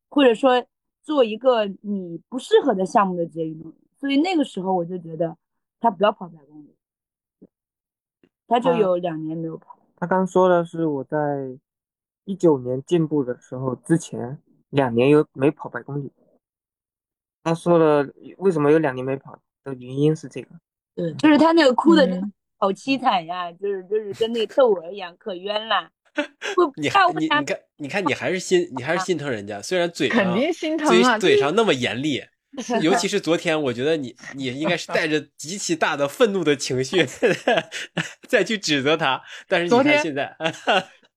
[0.09, 0.65] 或者说
[1.03, 3.79] 做一个你不适合的项目的职业运动员。
[4.01, 5.37] 所以那个时候我就觉得
[5.79, 6.75] 他不要跑百公里，
[8.47, 9.79] 他就有两年没有跑。
[9.97, 11.59] 他刚说的是我在。
[12.25, 14.39] 一九年进步的时候，之前
[14.71, 16.11] 两年有没跑百公里。
[17.43, 18.09] 他说了，
[18.39, 20.49] 为什么有两年没跑的原因是这个。
[20.95, 22.09] 对，就是他那个哭的
[22.59, 25.91] 好凄惨呀，就是就是跟那个窦娥一样，可冤了。
[26.77, 32.23] 你你你看，你看你还是心你还是心疼人家，虽然嘴上肯定心疼嘴嘴上那么严厉，
[32.81, 37.05] 尤其是昨天，我觉得你你应该是带着极其大的愤怒的情绪
[38.29, 40.37] 再去指责他，但是你看现在。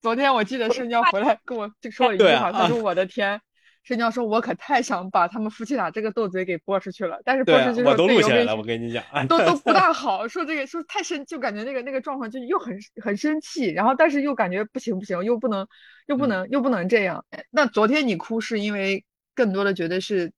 [0.00, 3.40] 昨天我记得申娇回来跟我就说了一句话，他说：“我的天，
[3.82, 10.28] 申娇说，我可太想把他们夫妻俩这个斗嘴给播出去了。”但是播出去我都录下来了，我跟你讲，都都不大好。
[10.28, 15.66] 说这个说太生，就感觉那个那个状况就又很很生气，然后但是又感觉不行不行，又不能
[16.06, 17.24] 又不能又不能这样。
[17.50, 20.30] 那昨天你哭是因为更多的觉得是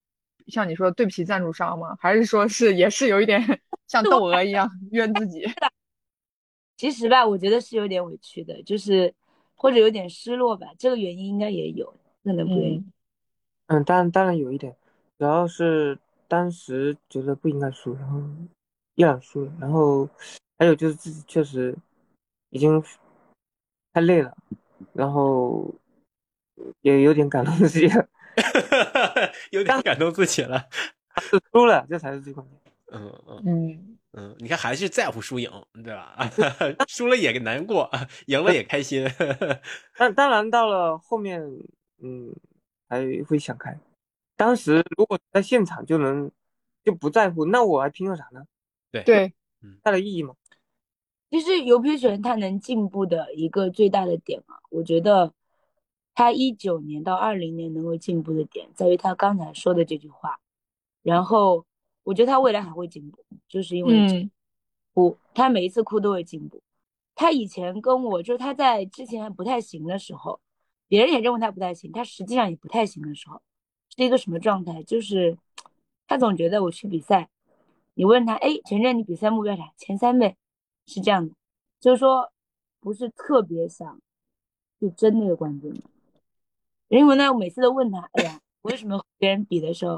[0.47, 1.95] 像你说对不起赞助商吗？
[2.01, 3.43] 还是说是也是有一点
[3.89, 5.45] 像窦娥一样冤自己？
[6.79, 9.13] 其实吧，我觉得是有点委屈的，就是。
[9.61, 11.95] 或者有点失落吧，这个原因应该也有，
[12.25, 12.83] 可能不愿意。
[13.67, 14.75] 嗯，当然当然有一点，
[15.19, 18.19] 主要是当时觉得不应该输，然后
[18.95, 20.09] 一两输了，然后
[20.57, 21.77] 还有就是自己确实
[22.49, 22.83] 已经
[23.93, 24.35] 太累了，
[24.95, 25.71] 然后
[26.81, 27.87] 也有点感动自己，
[29.51, 30.67] 有点感动自己了，
[31.53, 32.60] 输了，这才是最关键。
[32.93, 33.97] 嗯嗯嗯。
[34.13, 35.49] 嗯，你看还是在乎输赢，
[35.85, 36.19] 对吧？
[36.89, 37.89] 输了也难过，
[38.27, 39.07] 赢了也开心。
[39.97, 41.41] 但当然到了后面，
[42.03, 42.35] 嗯，
[42.89, 43.79] 还会想开。
[44.37, 46.29] 当时如果在现场就能
[46.83, 48.43] 就不在乎，那我还拼个啥呢？
[48.91, 49.33] 对对，
[49.85, 50.35] 它的意义吗？
[51.31, 55.33] 其实尤皮璇他能进步的一个最大的点啊，我觉得
[56.17, 60.41] 他一九年到二零年能够进步的点在于他刚才说的这句话，
[61.05, 61.65] 然后。
[62.11, 64.29] 我觉得他未来还会进步，就是因为
[64.93, 66.61] 哭，他每一次哭都会进步。
[67.15, 70.41] 他以前跟我，就是他在之前还不太行的时候，
[70.89, 73.41] 别人也认为他不太行，他实际上也不太行的时候，
[73.97, 74.83] 是一个什么状态？
[74.83, 75.39] 就是
[76.09, 77.29] 他总觉得我去比赛，
[77.95, 79.73] 你问他，哎，晨晨，你比赛目标啥？
[79.77, 80.37] 前三呗，
[80.87, 81.33] 是这样的，
[81.79, 82.33] 就是说
[82.81, 84.01] 不是特别想
[84.81, 85.73] 去争那个冠军。
[86.89, 89.97] 因为呢，我每次都问他，哎呀，为什么和别人比的时候？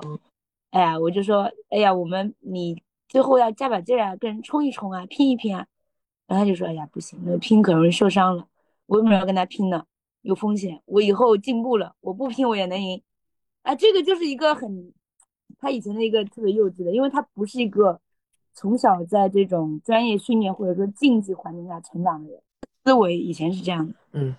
[0.73, 5.66] 哎呀，我就说，哎呀，我们你最后要加把劲啊，跟人冲一冲啊，拼一拼啊。
[6.27, 8.47] 然后他就说，哎呀，不行，那拼可容易受伤了。
[8.87, 9.85] 我为什么要跟他拼呢？
[10.23, 10.81] 有风险。
[10.87, 13.03] 我以后进步了，我不拼我也能赢。
[13.61, 14.95] 啊，这个就是一个很
[15.59, 18.01] 他以前的一个特别幼稚的，因为他不是一个
[18.55, 22.41] 从小在这种专业训练或者说竞技环境下成长的人，
[22.83, 23.95] 思维以前是这样的。
[24.12, 24.35] 嗯，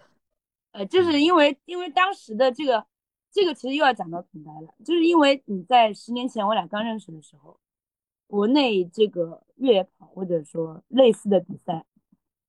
[0.72, 2.84] 呃，就是因为因为当时的这个。
[3.34, 7.60] 这个其实又要讲到品牌了，就是因为你在十年前我俩刚认识的时候，
[8.28, 11.84] 国内这个越野跑或者说类似的比赛，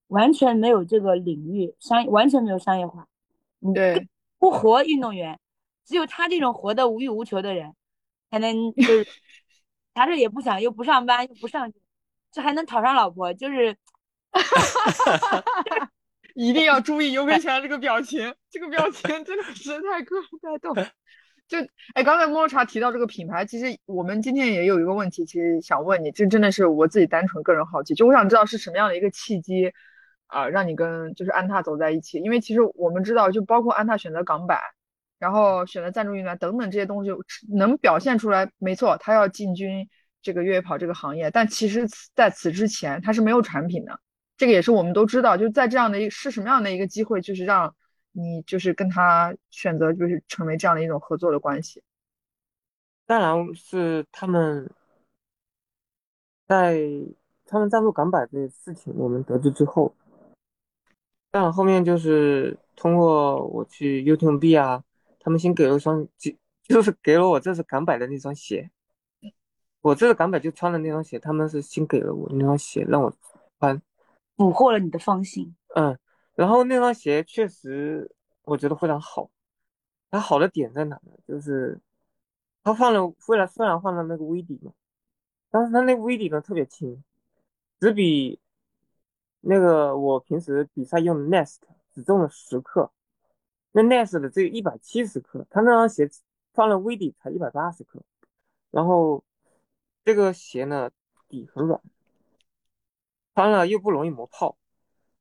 [0.09, 3.09] 完全没有这个领域商，完全没有商业化。
[3.75, 4.07] 对，
[4.39, 5.41] 不活运动员，
[5.87, 7.75] 只有他这种活得无欲无求的人，
[8.31, 9.09] 才能就是
[9.95, 11.73] 啥事也不想，又不上班又不上，
[12.31, 13.75] 这还能讨上老婆，就是
[16.35, 20.75] 一定要注意尤培全这个表情，这个表情 真的是太可太逗。
[21.47, 21.59] 就
[21.95, 29.71] 哎，刚才莫茶提到这个品牌，其实我们今天也有一个问题，其实想问你，这真的是我自己单纯个人好奇，就我想知道是什么样的一个契机
[30.27, 32.19] 啊，让你跟就是安踏走在一起？
[32.19, 34.59] 因为其实我们知道，就包括安踏选择港版，
[35.19, 37.11] 然后选择赞助运动员等等这些东西，
[37.55, 39.87] 能表现出来，没错，他要进军
[40.23, 44.01] 这个越野跑这个行业，但其实在此之前他是没有产品的，
[44.37, 47.75] 这个也是我们都知道，就在这样的一是什么样的一个机会，就是让。
[48.17, 51.83] 你就是跟他选择，就是成为这样的一种合作的关系。
[53.07, 54.71] 当然是他们
[56.47, 56.79] 在
[57.45, 59.93] 他们赞助港版这事情，我们得知之后，
[61.33, 64.85] 当然后面就是通过我去 YouTube 啊，
[65.19, 66.31] 他们先给了双，就
[66.69, 68.71] 就是给了我这次港版的那双鞋。
[69.81, 73.13] 我这次港版就穿的那双鞋，他们是先给了我那双鞋让我
[73.59, 73.83] 穿，
[74.37, 75.55] 捕获了你的芳心。
[75.75, 75.99] 嗯。
[76.35, 78.11] 然后那双鞋确实
[78.43, 79.31] 我觉得非常好，
[80.11, 81.13] 它好的点在哪呢？
[81.29, 81.81] 就是
[82.65, 84.73] 它放了，虽然虽然换了那个 V 底嘛，
[85.49, 87.05] 但是它那个 V 底呢特别轻，
[87.79, 88.41] 只比
[89.43, 91.59] 那个我平时比赛用的 Nest
[91.93, 92.91] 只重了十克，
[93.71, 96.11] 那 Nest 的只有一百七十克，它那双鞋
[96.53, 98.03] 放了 V 底才一百八十克，
[98.73, 99.23] 然后
[100.05, 100.91] 这个鞋呢
[101.29, 101.81] 底很软，
[103.35, 104.57] 穿了又不容易磨泡。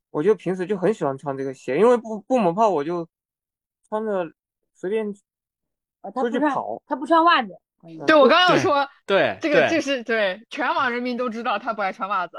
[0.10, 3.08] 我就平时就很喜欢穿这个鞋，因为不不磨泡，我就
[3.90, 4.32] 穿着
[4.74, 6.82] 随便出去跑。
[6.86, 7.50] 他不穿袜子。
[8.06, 12.38] 对，我刚刚说，对，这个就是对全网人民都知道他不爱穿袜子。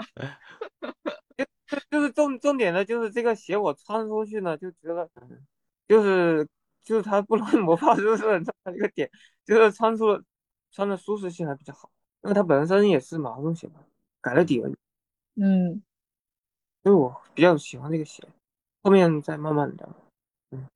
[1.36, 1.44] 就
[1.74, 5.08] 就就是重重点的就是这个鞋我穿出去呢，就觉得
[5.88, 6.48] 就是
[6.82, 9.10] 就是它不容易 磨泡，就是很重要的一个点，
[9.44, 10.22] 就是穿出
[10.70, 11.90] 穿的舒适性还比较好，
[12.22, 13.80] 因为它本身也是马拉松鞋嘛，
[14.20, 14.76] 改了底而已。
[15.36, 15.82] 嗯。
[16.82, 18.22] 因为我比较喜欢这个鞋，
[18.82, 19.88] 后面再慢慢的，
[20.50, 20.68] 嗯，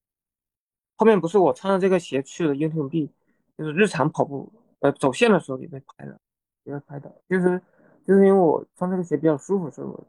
[0.96, 3.10] 后面不是我穿着这个鞋去了 UTMB，
[3.58, 6.18] 就是日常跑步，呃，走线的时候也被拍了，
[6.64, 7.60] 也被拍到，就是
[8.06, 10.02] 就是因为我穿这个鞋比较舒服，所以我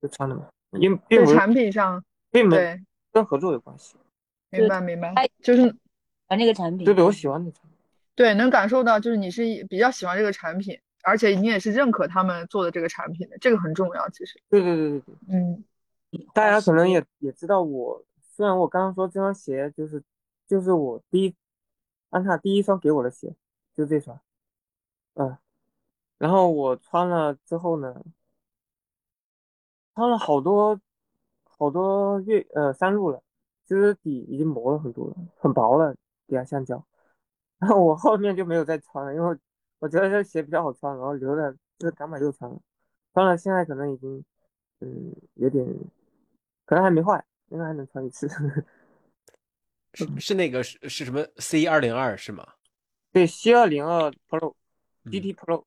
[0.00, 0.48] 就穿了嘛。
[0.78, 2.80] 因并产品上并没
[3.10, 3.96] 跟合作有关系。
[4.50, 5.68] 明白明白，就是
[6.28, 7.76] 啊那个产品，对对，我喜欢的产品，
[8.14, 10.78] 对，能感受到就是你是比较喜欢这个产品。
[11.04, 14.08] 而且你也是认可他们做的这个产品的，这个很重要。
[14.08, 15.64] 其实，对对对对对，嗯，
[16.32, 20.02] 大家可能也也知道，我虽然我刚刚说这双鞋就是
[20.46, 21.34] 就是我第一
[22.08, 23.36] 安踏第一双给我的鞋，
[23.76, 24.18] 就这双，
[25.14, 25.36] 嗯，
[26.16, 28.02] 然后我穿了之后呢，
[29.94, 30.80] 穿了好多
[31.44, 33.22] 好多月呃山路了，
[33.66, 35.94] 其实底已经磨了很多了，很薄了
[36.26, 36.82] 底下橡胶，
[37.58, 39.38] 然 后我后面就没有再穿了，因为。
[39.80, 42.58] 我觉得这鞋比较好穿，然后留着这个港版又穿了，
[43.12, 44.24] 当然现在可能已经，
[44.80, 45.66] 嗯，有点，
[46.64, 48.26] 可能还没坏，应该还能穿一次。
[49.92, 52.46] 是是那个是是什么 C 二零二是吗？
[53.12, 55.64] 对，C 二零二 Pro，GT Pro。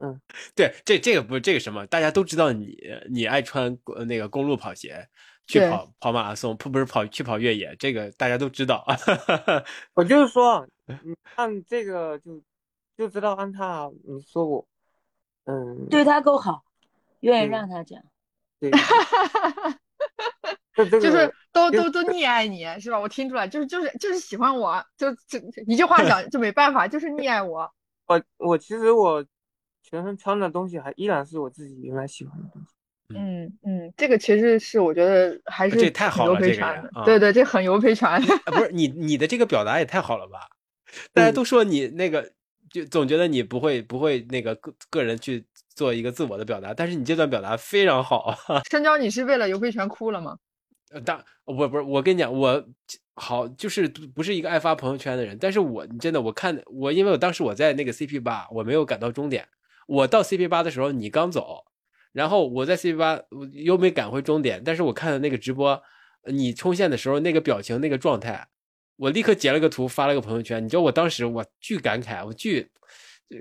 [0.00, 0.20] 嗯，
[0.54, 2.76] 对，这这个不是这个什么，大家都知道你
[3.08, 5.08] 你爱穿那个公路跑鞋
[5.46, 8.84] 去跑跑马拉松，不不是跑去跑越野，这个大家都知道。
[9.94, 10.68] 我就是说，
[11.02, 12.42] 你看这个就。
[12.96, 14.64] 就知道安踏，你说我，
[15.46, 16.62] 嗯，对他够好，
[17.20, 18.00] 愿意让他讲，
[18.60, 18.70] 对，
[21.00, 23.00] 就是都都都溺爱你是吧？
[23.00, 27.68] 我听出来，就是就是就是喜欢我，就就一句话讲就没办法，就是溺爱我。
[28.06, 29.26] 我我其实我
[29.82, 32.68] 全身穿的东西还依然是我自己原来喜欢的东西。
[33.08, 38.22] 嗯嗯，这个其实是我觉得还是这太好了，这个对对，这很油培传。
[38.46, 40.48] 不是你你的这个表达也太好了吧？
[41.12, 42.32] 大家都说你那个。
[42.74, 45.46] 就总觉得你不会不会那个个个人去
[45.76, 48.36] 做一个自我的表达，但是你这段表达非常好。
[48.68, 50.36] 深交，你是为了尤培全哭了吗？
[50.90, 52.64] 呃，当我不是我跟你讲，我
[53.14, 59.46] 好就是不是一个爱发朋友圈的人，但是我真的我看我，因为我当时我在那个 CP 八，我没有赶到终点，
[59.86, 61.64] 我到 CP 八的时候你刚走，
[62.10, 63.20] 然后我在 CP 八
[63.52, 65.80] 又没赶回终点，但是我看的那个直播，
[66.24, 68.48] 你冲线的时候那个表情那个状态。
[68.96, 70.64] 我立刻截了个图，发了个朋友圈。
[70.64, 72.70] 你知道我当时我巨感慨，我巨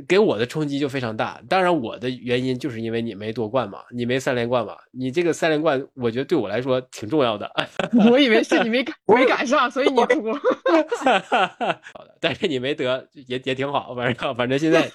[0.07, 1.41] 给我的冲击就非常大。
[1.47, 4.75] 当然，我的原因就是因为你没夺冠嘛，你没三连冠嘛。
[4.91, 7.51] 你这个三连冠，我觉得对我来说挺重要的。
[8.09, 10.33] 我以为是你没赶没赶上，所以你哭。
[11.93, 14.89] 好的，但是你没得也也挺好，反正反正现在。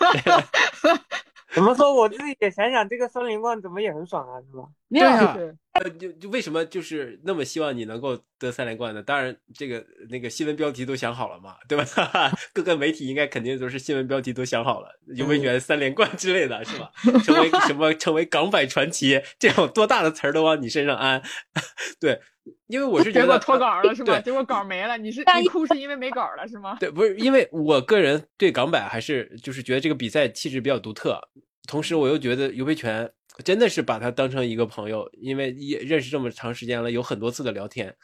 [1.53, 1.95] 怎么说？
[1.95, 4.65] 我自己也想想，这个三连冠怎么也很爽啊，是吧？
[4.91, 5.37] 对啊，
[5.73, 9.03] 呃，就就为什么就是那么希望你能够得三连冠呢？
[9.03, 11.85] 当然，这个那个新闻标题都想好了嘛，对吧？
[12.53, 16.91] 各个媒体应该肯定都是新闻标题都想好了，有没有三连冠之类的是吧？
[17.25, 17.95] 成为什么？
[17.95, 21.23] 成为港版传奇，这种多大的词儿都往你身上安。
[22.01, 22.21] 对，
[22.67, 24.21] 因为我 是觉得脱稿了是吧？
[24.21, 26.77] 结果稿没了，你是但你哭是因为没稿了是吗？
[26.81, 31.21] 对，不是因为我个人对港版还是就是觉得这个比赛气质比较独特，
[31.67, 33.11] 同时我又觉得尤培权
[33.45, 37.95] 真的是把他当成一个朋友，因为也认识这么长时间了，有很多次的聊天，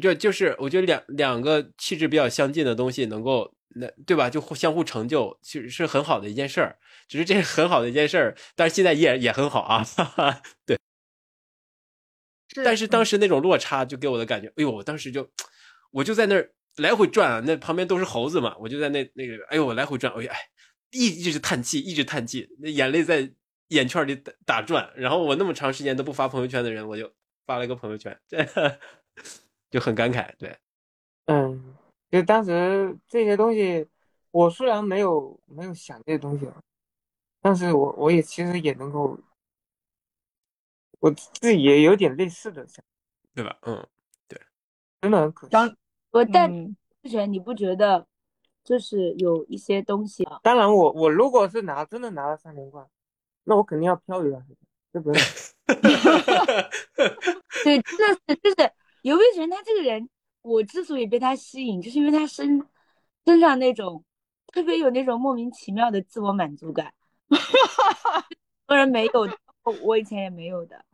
[0.00, 6.76] 就就是我觉得两两个气质比较相近的东西能够那对吧，就互相互成就，其实是很好的一件事儿。
[7.08, 10.42] 只是这是很好的一件事儿，但是现在也也很好啊，哈哈。
[10.66, 10.80] 对，是
[12.64, 15.28] 但是当嗯时那种落差就给我的感觉，哎呦，我当时就
[15.90, 20.38] 我就在那儿来回转啊，那旁边都是猴子嘛，我就在那那个，哎呦，我来回转，哎呀，哎，
[20.90, 23.30] 一一直叹气，一直叹气，那眼泪在
[23.68, 24.92] 眼圈里打打转。
[24.96, 27.10] 然后我那么长时间都不发朋友圈的人，我就
[27.46, 28.38] 发了一个朋友圈，这
[29.70, 30.30] 就很感慨。
[30.38, 30.56] 对，
[31.26, 31.74] 嗯，
[32.10, 33.86] 就当时这些东西，
[34.30, 36.46] 我虽然没有没有想这些东西，
[37.40, 39.18] 但是我我也其实也能够，
[41.06, 42.84] 我自己也有点类似的想，
[43.32, 43.56] 对吧？
[43.62, 43.86] 嗯，
[44.26, 44.40] 对
[45.00, 45.52] 真的很可惜。
[45.52, 45.72] 当
[46.10, 48.04] 我但嗯之前你不觉得
[48.64, 52.84] 就是有一些东西啊，当然我，我如果是拿真的拿了三连冠，
[53.44, 54.56] 那我肯定要飘一段时间，
[54.92, 55.54] 这不是
[57.62, 60.08] 对，真的是就是尤培权他这个人，
[60.42, 62.60] 我之所以被他吸引，就是因为他身
[63.24, 64.04] 身上那种
[64.52, 66.92] 特别有那种莫名其妙的自我满足感，
[67.28, 67.38] 很
[68.66, 69.28] 多人没有
[69.82, 70.84] 我以前也没有的。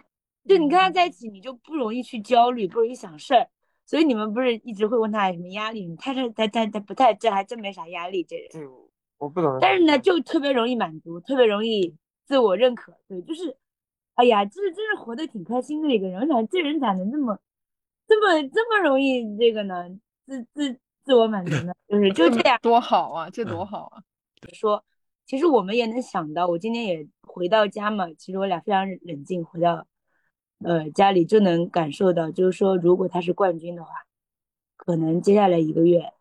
[0.48, 3.48] 就你跟他在一起，你就不容易去焦虑，不容易想事儿。
[3.86, 5.94] 所以你们不是一直会问他有什么压力？
[5.96, 8.48] 他这他他他不太，这还真没啥压力，这人。
[8.50, 8.60] 这
[9.18, 9.58] 我不懂。
[9.60, 12.96] 但是呢，就特别容易满足，特别容易自我认可。
[13.08, 13.56] 对，就是，
[14.14, 16.20] 哎呀，就是真是活得挺开心的一个人。
[16.20, 17.38] 我想这人咋能这么，
[18.06, 19.88] 这么这么容易这个呢？
[20.26, 21.72] 自自自我满足呢？
[21.88, 24.02] 就是就这样多好啊，这多好啊！
[24.52, 24.84] 说。
[25.24, 29.86] 其实我们也能想到，我今天也回到家嘛，其实我俩非常冷静，回到
[30.64, 33.90] 呃家里就能感受到，就是说如果他是冠军的话，
[34.76, 36.12] 可能接下来一个月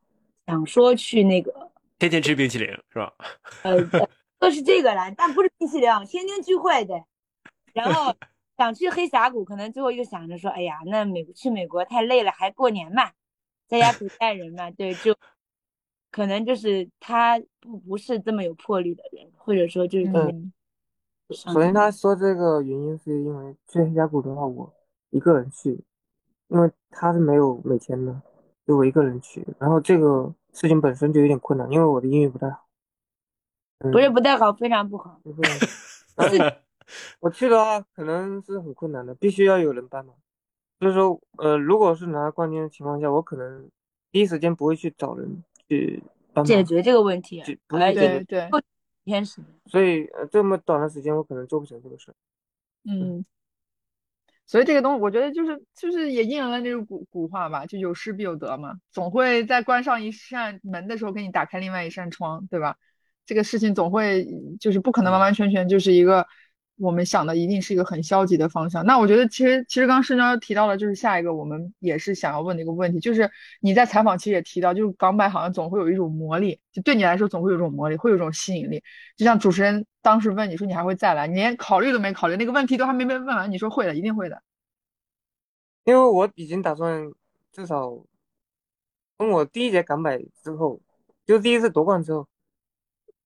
[0.47, 3.13] 想说去那个天天吃冰淇淋是吧？
[3.63, 3.77] 呃，
[4.39, 6.95] 都是这个啦，但不是冰淇淋，天天聚会的。
[7.73, 8.13] 然后
[8.57, 13.11] 想去黑峡谷，可能最后又想着说，哎呀，那美去美国太累了，还过年嘛，
[13.67, 15.15] 在家陪家 人嘛，对，就
[16.11, 20.11] 可能就是他不不是这么有魄力的人，或者说就是
[21.33, 24.71] 首先他说这个原因是因为去黑峡谷的话，我
[25.09, 25.83] 一个人去，
[26.47, 28.21] 因为他是没有美签的，
[28.65, 29.45] 就我一个人去。
[29.59, 32.67] 然后这个事情本身就有点困难，因为我的英语不太好。
[33.83, 35.19] 嗯不是不太好，非常不好。
[37.19, 40.15] 我去的话可能是很困难的，必须要有人帮忙。
[40.79, 43.69] 所以说，呃，如果是拿冠军的情况下，我可能
[44.11, 46.03] 第一时间不会去找人去
[46.33, 48.49] 帮忙，解决这个问题，不对对，
[49.03, 52.13] 天使所以呃这么短的时间我可能做不成这个事。
[52.83, 53.25] 嗯。
[54.47, 62.75] 所以这个东西，我觉得就是就是也应验了那种古古话吧，就有失必有得嘛，总会在关上一扇门的时候给你打开另外一扇窗，对吧？
[63.25, 64.27] 这个事情总会
[64.59, 66.27] 就是不可能完完全全就是一个
[66.81, 68.85] 我们想的一定是一个很消极的方向。
[68.85, 73.29] 那我觉得其实其实刚刚盛娇提到了，就是下一个我们也是想要问的一个问题，就是
[73.59, 78.83] 你在采访其实也提到，就是港百好像总会有一种魔力，就对你来说总会有一种魔力，会有一种吸引力。
[79.15, 84.41] 就像主持人当时问你说你还会再来，你连考虑都没考虑，那个问题都还没被问完，你说会的，一定会的。
[85.83, 87.11] 因为我已经打算
[87.51, 87.91] 至少
[89.17, 90.79] 从我第一届港百之后，
[91.25, 92.27] 就第一次夺冠之后，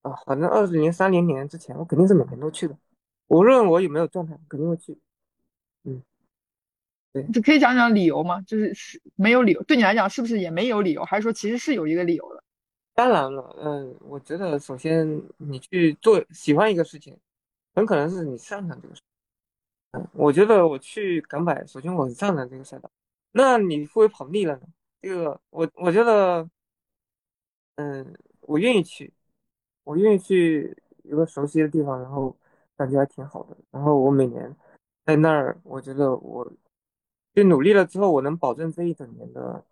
[0.02, 2.78] 啊，反正二零三零年之前，我肯定是每年都去的，
[3.28, 4.98] 无论我有没有状态，肯定会去。
[5.84, 6.02] 嗯，
[7.14, 8.42] 对就可以讲讲理由吗？
[8.42, 12.44] 就是是没有理由，对你来讲是不是也没有理由，还是说其实是有一个理由的？
[12.94, 17.18] 当然了，嗯，我觉得首先你去做喜欢一个事情，
[17.74, 19.02] 很可能是你擅长这个事。
[19.92, 22.90] 嗯，我觉得我去港百，首先我是擅长这个赛道，
[23.32, 24.68] 那你会不会跑腻了呢？
[25.02, 26.50] 这个我我觉得，
[27.76, 29.14] 嗯，我愿意去，
[29.84, 32.36] 我愿意去一个熟悉的地方，然后
[32.78, 33.58] 感觉还挺好的。
[33.72, 34.56] 然后我每年
[35.06, 36.52] 在那儿，我觉得我
[37.34, 39.64] 就努力了之后，我能保证这一整年的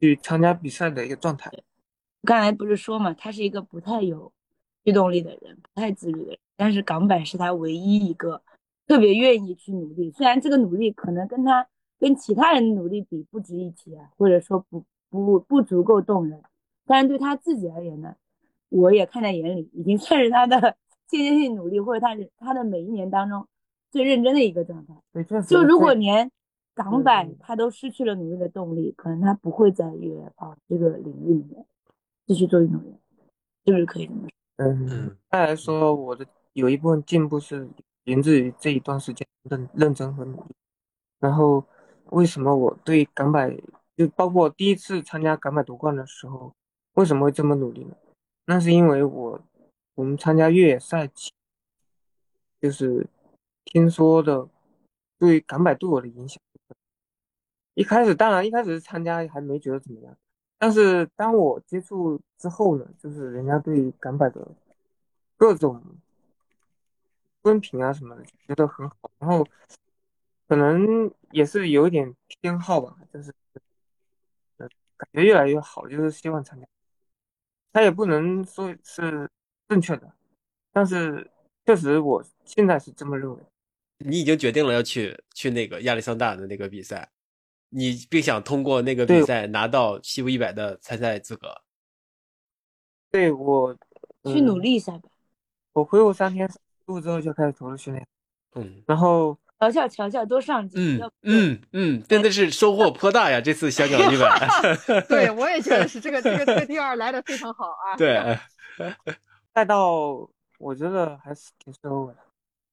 [0.00, 1.50] 去参加比赛的一个状态。
[2.22, 4.32] 刚才不是说嘛，他是一个不太有
[4.84, 6.38] 驱动力的人，不太自律的人。
[6.56, 8.40] 但是港版是他唯一一个
[8.86, 11.66] 特别愿意去努力，虽然这个努力可能跟他
[11.98, 16.42] 跟其他人努力比不值一提啊，或者说不不不足够动人，
[16.86, 18.14] 但是对他自己而言呢，
[18.68, 20.76] 我也看在眼里，已经算是他的
[21.18, 23.46] 间接性努力，或者他他的每一年当中
[23.90, 24.94] 最认真的一个状态。
[25.48, 26.30] 就如果连
[26.74, 31.66] 港百嗯他都失去了努力的动力，可能他不会在越野跑这个领域里面
[32.26, 32.98] 继续做运动员，
[33.66, 34.28] 是不是可以这么说？
[34.56, 37.68] 嗯嗯，再来说，我的有一部分进步是
[38.04, 40.54] 源自于这一段时间认认真和努力。
[41.20, 41.64] 然后，
[42.10, 43.54] 为什么我对港百，
[43.96, 46.54] 就包括第一次参加港百夺冠的时候，
[46.94, 47.94] 为什么会这么努力呢？
[48.46, 49.40] 那是因为我
[49.94, 51.10] 我们参加越野赛，
[52.60, 53.06] 就是
[53.64, 54.48] 听说的
[55.18, 56.40] 对港百对我的影响。
[57.74, 60.16] 一开始当然一开始是参加还没觉得怎么样，
[60.58, 64.46] 但是当我接触之后呢，就是人家对港百的
[65.36, 65.82] 各种
[67.42, 69.46] 温评啊什么的，觉得很好，然后
[70.46, 73.32] 可能也是有一点偏好吧，就是
[74.58, 76.66] 感觉越来越好，就是希望参加。
[77.72, 79.28] 他也不能说是
[79.72, 80.12] 正确的，
[80.70, 81.30] 但是
[81.64, 83.38] 确实我现在是这么认为。
[84.04, 87.08] 你已经决定了要去去那个亚历桑大的那个比赛，
[87.70, 91.62] 你并想通过那个比赛拿到西部一百的参赛资格。
[93.10, 93.74] 对我
[94.24, 95.08] 去努嗯力一下吧。
[95.72, 96.46] 我恢复三天
[96.84, 98.06] 录之后就开始投入训练，
[98.56, 103.40] 嗯然后调教调教多上进，嗯要嗯嗯，真的是收获颇大呀！
[103.40, 104.46] 这次香港一百
[105.08, 107.96] 对，我也觉得是这个这个这个第二来的非常好啊。
[107.96, 108.38] 对，
[109.54, 110.28] 再到
[110.58, 112.18] 我觉得还是挺适合我的。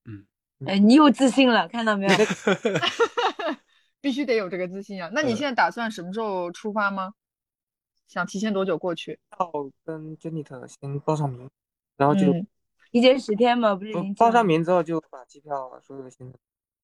[0.06, 0.26] 嗯
[0.66, 2.14] 哎，你有自信了，看到没有？
[4.02, 5.10] 必须得有这个自信啊。
[5.14, 7.14] 那你嗯现在打算什么时候出发吗？
[8.08, 9.20] 想提前多久过去？
[9.40, 9.52] 要
[9.86, 11.50] 跟 Janet 先报上名，
[11.98, 12.48] 然后就嗯，
[12.92, 13.94] 提前十天嘛，不是？
[14.18, 16.40] 报上名之后就把机票所有的行程。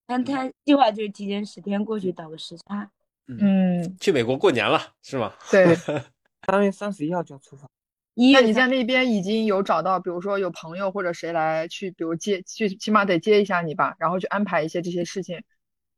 [0.08, 2.92] 他他计划就是提前十天过去倒个时差。
[3.28, 5.34] 嗯，去美国过年了是吗？
[5.50, 5.76] 对。
[6.46, 7.68] 三月三十一号就要出发。
[8.16, 15.44] 那你在那边已经有找到，比如说有朋友或者谁来去，比如接去，起码得接一下你吧，然后去安排一些这些事情，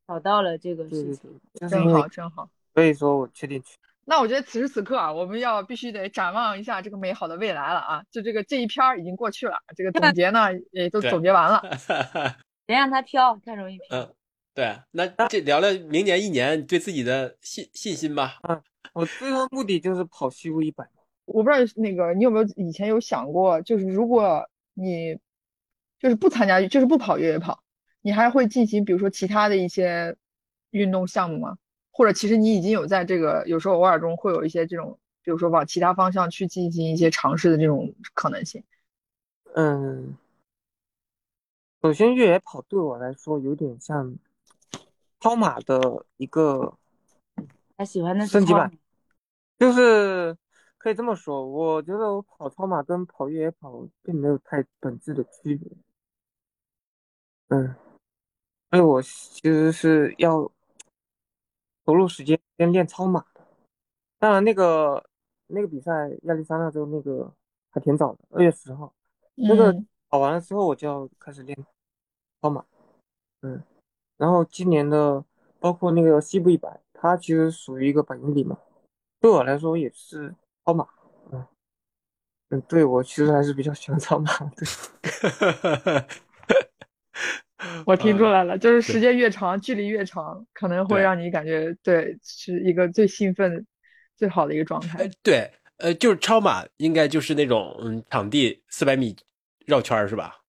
[0.08, 1.40] 找到了这个事情，
[1.70, 2.50] 真好，真好。
[2.74, 3.78] 所以说我确定去。
[4.04, 8.04] 那我觉得此时此刻啊，我们要必须得展望一下这个美好的未来了啊！
[8.10, 11.62] 就这个这一篇儿已经过去了，这个总结呢 也都总结完了。
[12.66, 13.86] 别让它飘，太容易飘。
[14.00, 14.14] 嗯，
[14.56, 18.40] 对，那这聊聊明年一年对自己的信信心吧。
[18.48, 18.60] 嗯
[18.94, 20.88] 我最终目的就是跑西部一百。
[21.28, 25.20] 我不知道那个你有没有以前有想过，就是如果你
[26.00, 27.62] 就是不参加，就是不跑越野跑，
[28.02, 30.16] 你还会进行比如说其他的一些
[30.72, 31.58] 运动项目吗？
[31.92, 38.64] 或者其实你已经有在这个有时候偶尔中会有一些这种，比如说往其他方向去进行一些尝试的这种可能性。
[39.56, 40.16] 嗯，
[41.82, 44.16] 首先越野跑对我来说有点像
[45.20, 46.78] 超马的一个
[47.76, 48.72] 他喜欢的升级版，
[49.58, 50.38] 就是
[50.78, 55.70] 可以这么说，我觉得我跑超马跟跑越野跑并没有太本质的区别。
[57.50, 57.76] 嗯，
[58.70, 60.52] 所以我其实是要
[61.84, 63.46] 投入时间先练超马的。
[64.20, 65.04] 当然，那个
[65.48, 67.34] 那个比赛亚利桑那州那个
[67.70, 68.94] 还挺早的，二月十号。
[69.36, 71.58] 那个嗯跑完了之后，我就要开始练
[72.42, 72.66] 超马。
[73.42, 73.62] 嗯，
[74.18, 75.24] 然后今年的
[75.60, 78.60] 包括那个西部一百，它其实属于一个百英里嘛，
[79.20, 80.36] 对我来说也是
[80.68, 80.86] 超马。
[81.32, 81.48] 嗯
[82.50, 84.30] 嗯，对我其实还是比较喜欢超马。
[84.58, 84.68] 对，
[87.86, 93.66] 我听出呃来了，就是时间越长，距离越长，可能会让你感觉对是一个最兴奋、
[94.18, 99.16] 最好的一个状态呃。，对，呃，就是超马应该就是那种嗯，场地四百米
[99.66, 100.42] 绕圈儿是吧？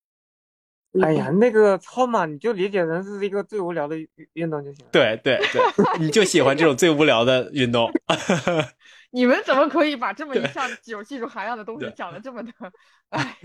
[1.01, 4.91] 哎呀，那个超马你就理解成是一个最无聊的运运动就行了。
[4.91, 5.61] 对对对，
[5.99, 7.89] 你就喜欢这种最无聊的运动。
[9.11, 12.51] 你们怎么可以把这么一项有技术含量的东西讲的这么的？
[13.09, 13.37] 哎，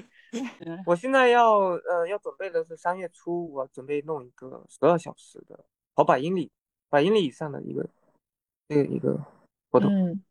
[0.84, 6.50] 我现在要呃要准备的是三月初，我准备弄一个十二小时的跑百英里，
[6.90, 7.88] 百英里以上的一个
[8.68, 9.18] 这个一个
[9.70, 9.90] 活动。
[9.90, 10.22] 嗯，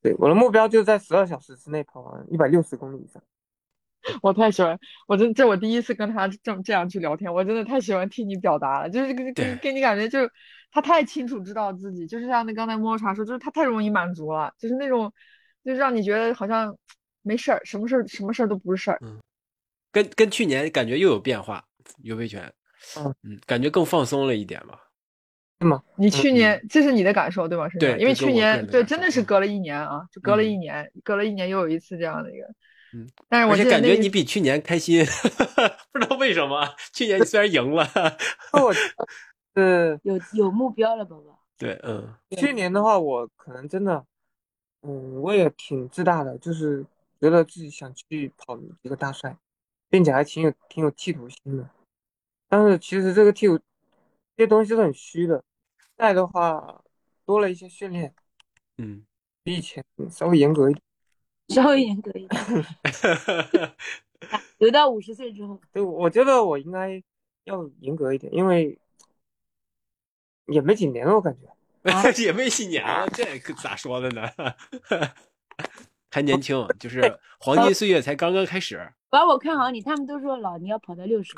[0.00, 3.22] 对，我的目标就是在十二小时之内跑完一百六十公里以上。
[4.22, 10.30] 我太喜欢，我真这我第一次跟他这么这样去聊天，我真的太喜欢听你表达了，就是跟对跟跟你感觉就是
[10.74, 15.10] 他太清楚知道自己，就是像那刚才摸茶说，就是他太容易满足了，就是那种
[15.64, 16.76] 就是让你觉得好像
[17.22, 19.00] 没事儿，什么事儿什么事儿都不是事儿。
[19.92, 21.64] 跟跟去年感觉又有变化，
[22.02, 22.52] 尤维权，
[22.98, 24.80] 嗯嗯，感觉更放松了一点吧。
[25.60, 27.68] 是吗你去嗯年这是你的感受对吧？
[27.68, 32.46] 是对因为去年对真的是隔了一年啊，就隔了一嗯年，隔了一年又有一次这样的一个，
[32.92, 35.06] 嗯，但是我而且感觉你比去年开心，
[35.92, 36.74] 不知道为什么。
[36.92, 37.88] 去年你虽然赢了，
[38.52, 38.74] 那我
[39.54, 41.38] 是有有目标了，宝宝。
[41.56, 44.04] 对，嗯去年的话，我可能真的，
[44.82, 46.84] 嗯，我也挺自大的，就是
[47.20, 49.36] 觉得自己想去跑一个大赛，
[49.88, 51.68] 并且还挺有挺有企图心的。
[52.48, 53.56] 但是其实这个企图
[54.36, 55.42] 这些东西都很虚的，
[55.96, 56.82] 赛的话
[57.24, 58.14] 多了一些训练，
[58.78, 59.04] 嗯，
[59.42, 60.82] 比以前稍微严格一点。
[61.48, 62.42] 稍微严格一点，
[64.58, 65.60] 留到五十岁之后。
[65.70, 67.02] 对，我觉得我应该
[67.44, 68.78] 要严格一点，因为
[70.46, 71.48] 也没几年了，我感觉。
[72.22, 74.22] 也没几年了，这可咋说的呢？
[76.10, 78.80] 还年轻，就是黄金岁月才刚刚开始。
[79.10, 81.34] 把我看好你，他们都说老你要跑到六十，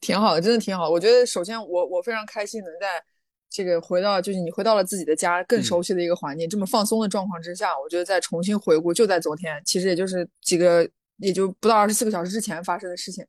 [0.00, 0.90] 挺好的，真的挺好。
[0.90, 3.02] 我觉得首先我我非常开心能在
[3.48, 10.86] 这个回到就是你回到了自己的家，更熟悉的一个环境，这么放松的状况之下，我觉得再重新回顾，就在昨天，其实也就是几个
[11.16, 13.24] 也就不到二十四个小时之前发生的事情。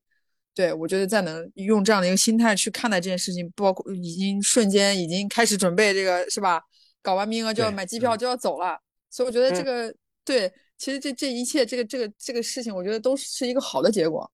[0.57, 6.59] 对我觉得再能用这样的一个心态去看待这件事情，包括已经瞬间已经开始准备这个是吧？
[7.03, 8.75] 搞完名额就要买机票就要走了，
[9.11, 9.93] 所以我觉得这个
[10.25, 14.29] 对，其实这这一切这个这个这个事情，我觉得都是一个好的结果。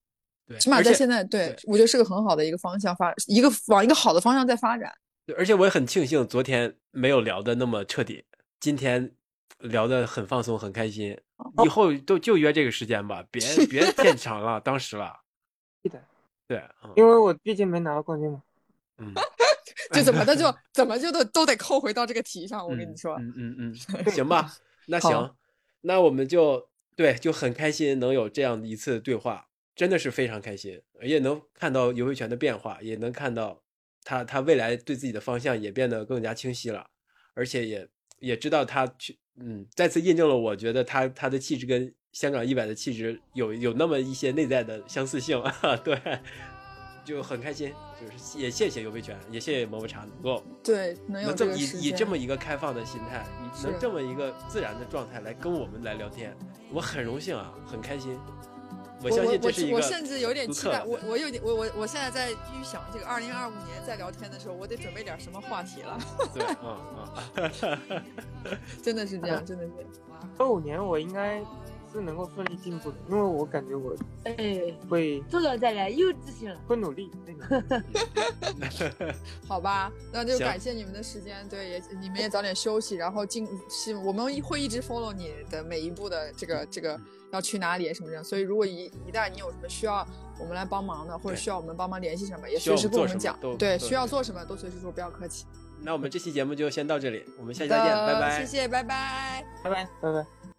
[0.46, 4.90] 对，起码在现在，对我觉得是个很好的一个方向发，一个往一个好的方向在发展。
[5.26, 8.24] 对，而且我也很庆幸昨天没有聊的那么彻底，
[8.60, 9.12] 今天
[9.58, 11.14] 聊的很放松很开心，
[11.64, 15.12] 以后都就约这个时间吧，别 别变长了，当时了。
[15.82, 16.02] 是的。
[16.46, 16.62] 对，
[16.96, 18.42] 因为我毕竟没拿到冠军嘛，
[18.98, 19.14] 嗯，
[19.92, 22.62] 就怎么的就怎么就都都得扣回到这个题上。
[22.66, 23.56] 我跟你说，嗯嗯
[24.04, 24.52] 嗯，行吧，
[24.86, 25.34] 那行，
[25.80, 33.62] 那我们就对就很开心能有这样一次对话，真的是非常开心，也能看到尤维权的变化，也能看到
[34.02, 36.86] 他他未来对自己的方向也变得更加清晰了，
[37.32, 37.88] 而且也
[38.18, 41.94] 也知道他去，嗯，再次印证了我觉得他他的气质跟。
[42.14, 45.42] 香港一百的气质有有那么一些内在的相似性，
[45.82, 46.00] 对，
[47.04, 53.26] 就很开心，就是也谢谢尤维权，也谢谢么么茶能够对能有这么以以这么一个开放的心态，
[53.64, 56.32] 能这么一个自然的状态来跟我们来聊天，
[56.72, 58.16] 我很荣幸啊，很开心。
[59.02, 65.98] 我相信这是一个我甚至有点期待，我我有点我我我现在在预想这个二零二五年在聊天的时候，我得准备点什么话题了。
[66.32, 67.50] 对，嗯
[67.90, 68.50] 嗯，
[68.80, 69.72] 真的是这样，真的是。
[70.38, 71.44] 二五年我应该。
[71.94, 77.10] 是能够顺利进步的，因为我感觉我哎会做到再来又自信了，会努力。
[79.46, 86.98] 好吧，那就感谢你们的时间，对，也你们也早点休息，然后进是我们会一直 follow 你的每一步的这个这个
[87.32, 90.06] 要去哪里什么的，所以如果一一旦你有什么需要
[90.38, 95.46] 我们来帮忙的，或者需要我们帮忙联系什么，也随时跟我们讲，对，需要做什么都随时说，不要客气。
[95.80, 98.40] 那我们这期节目就先到这里，我们下期再见，拜拜。
[98.40, 100.53] 谢谢，拜拜，拜拜，拜拜。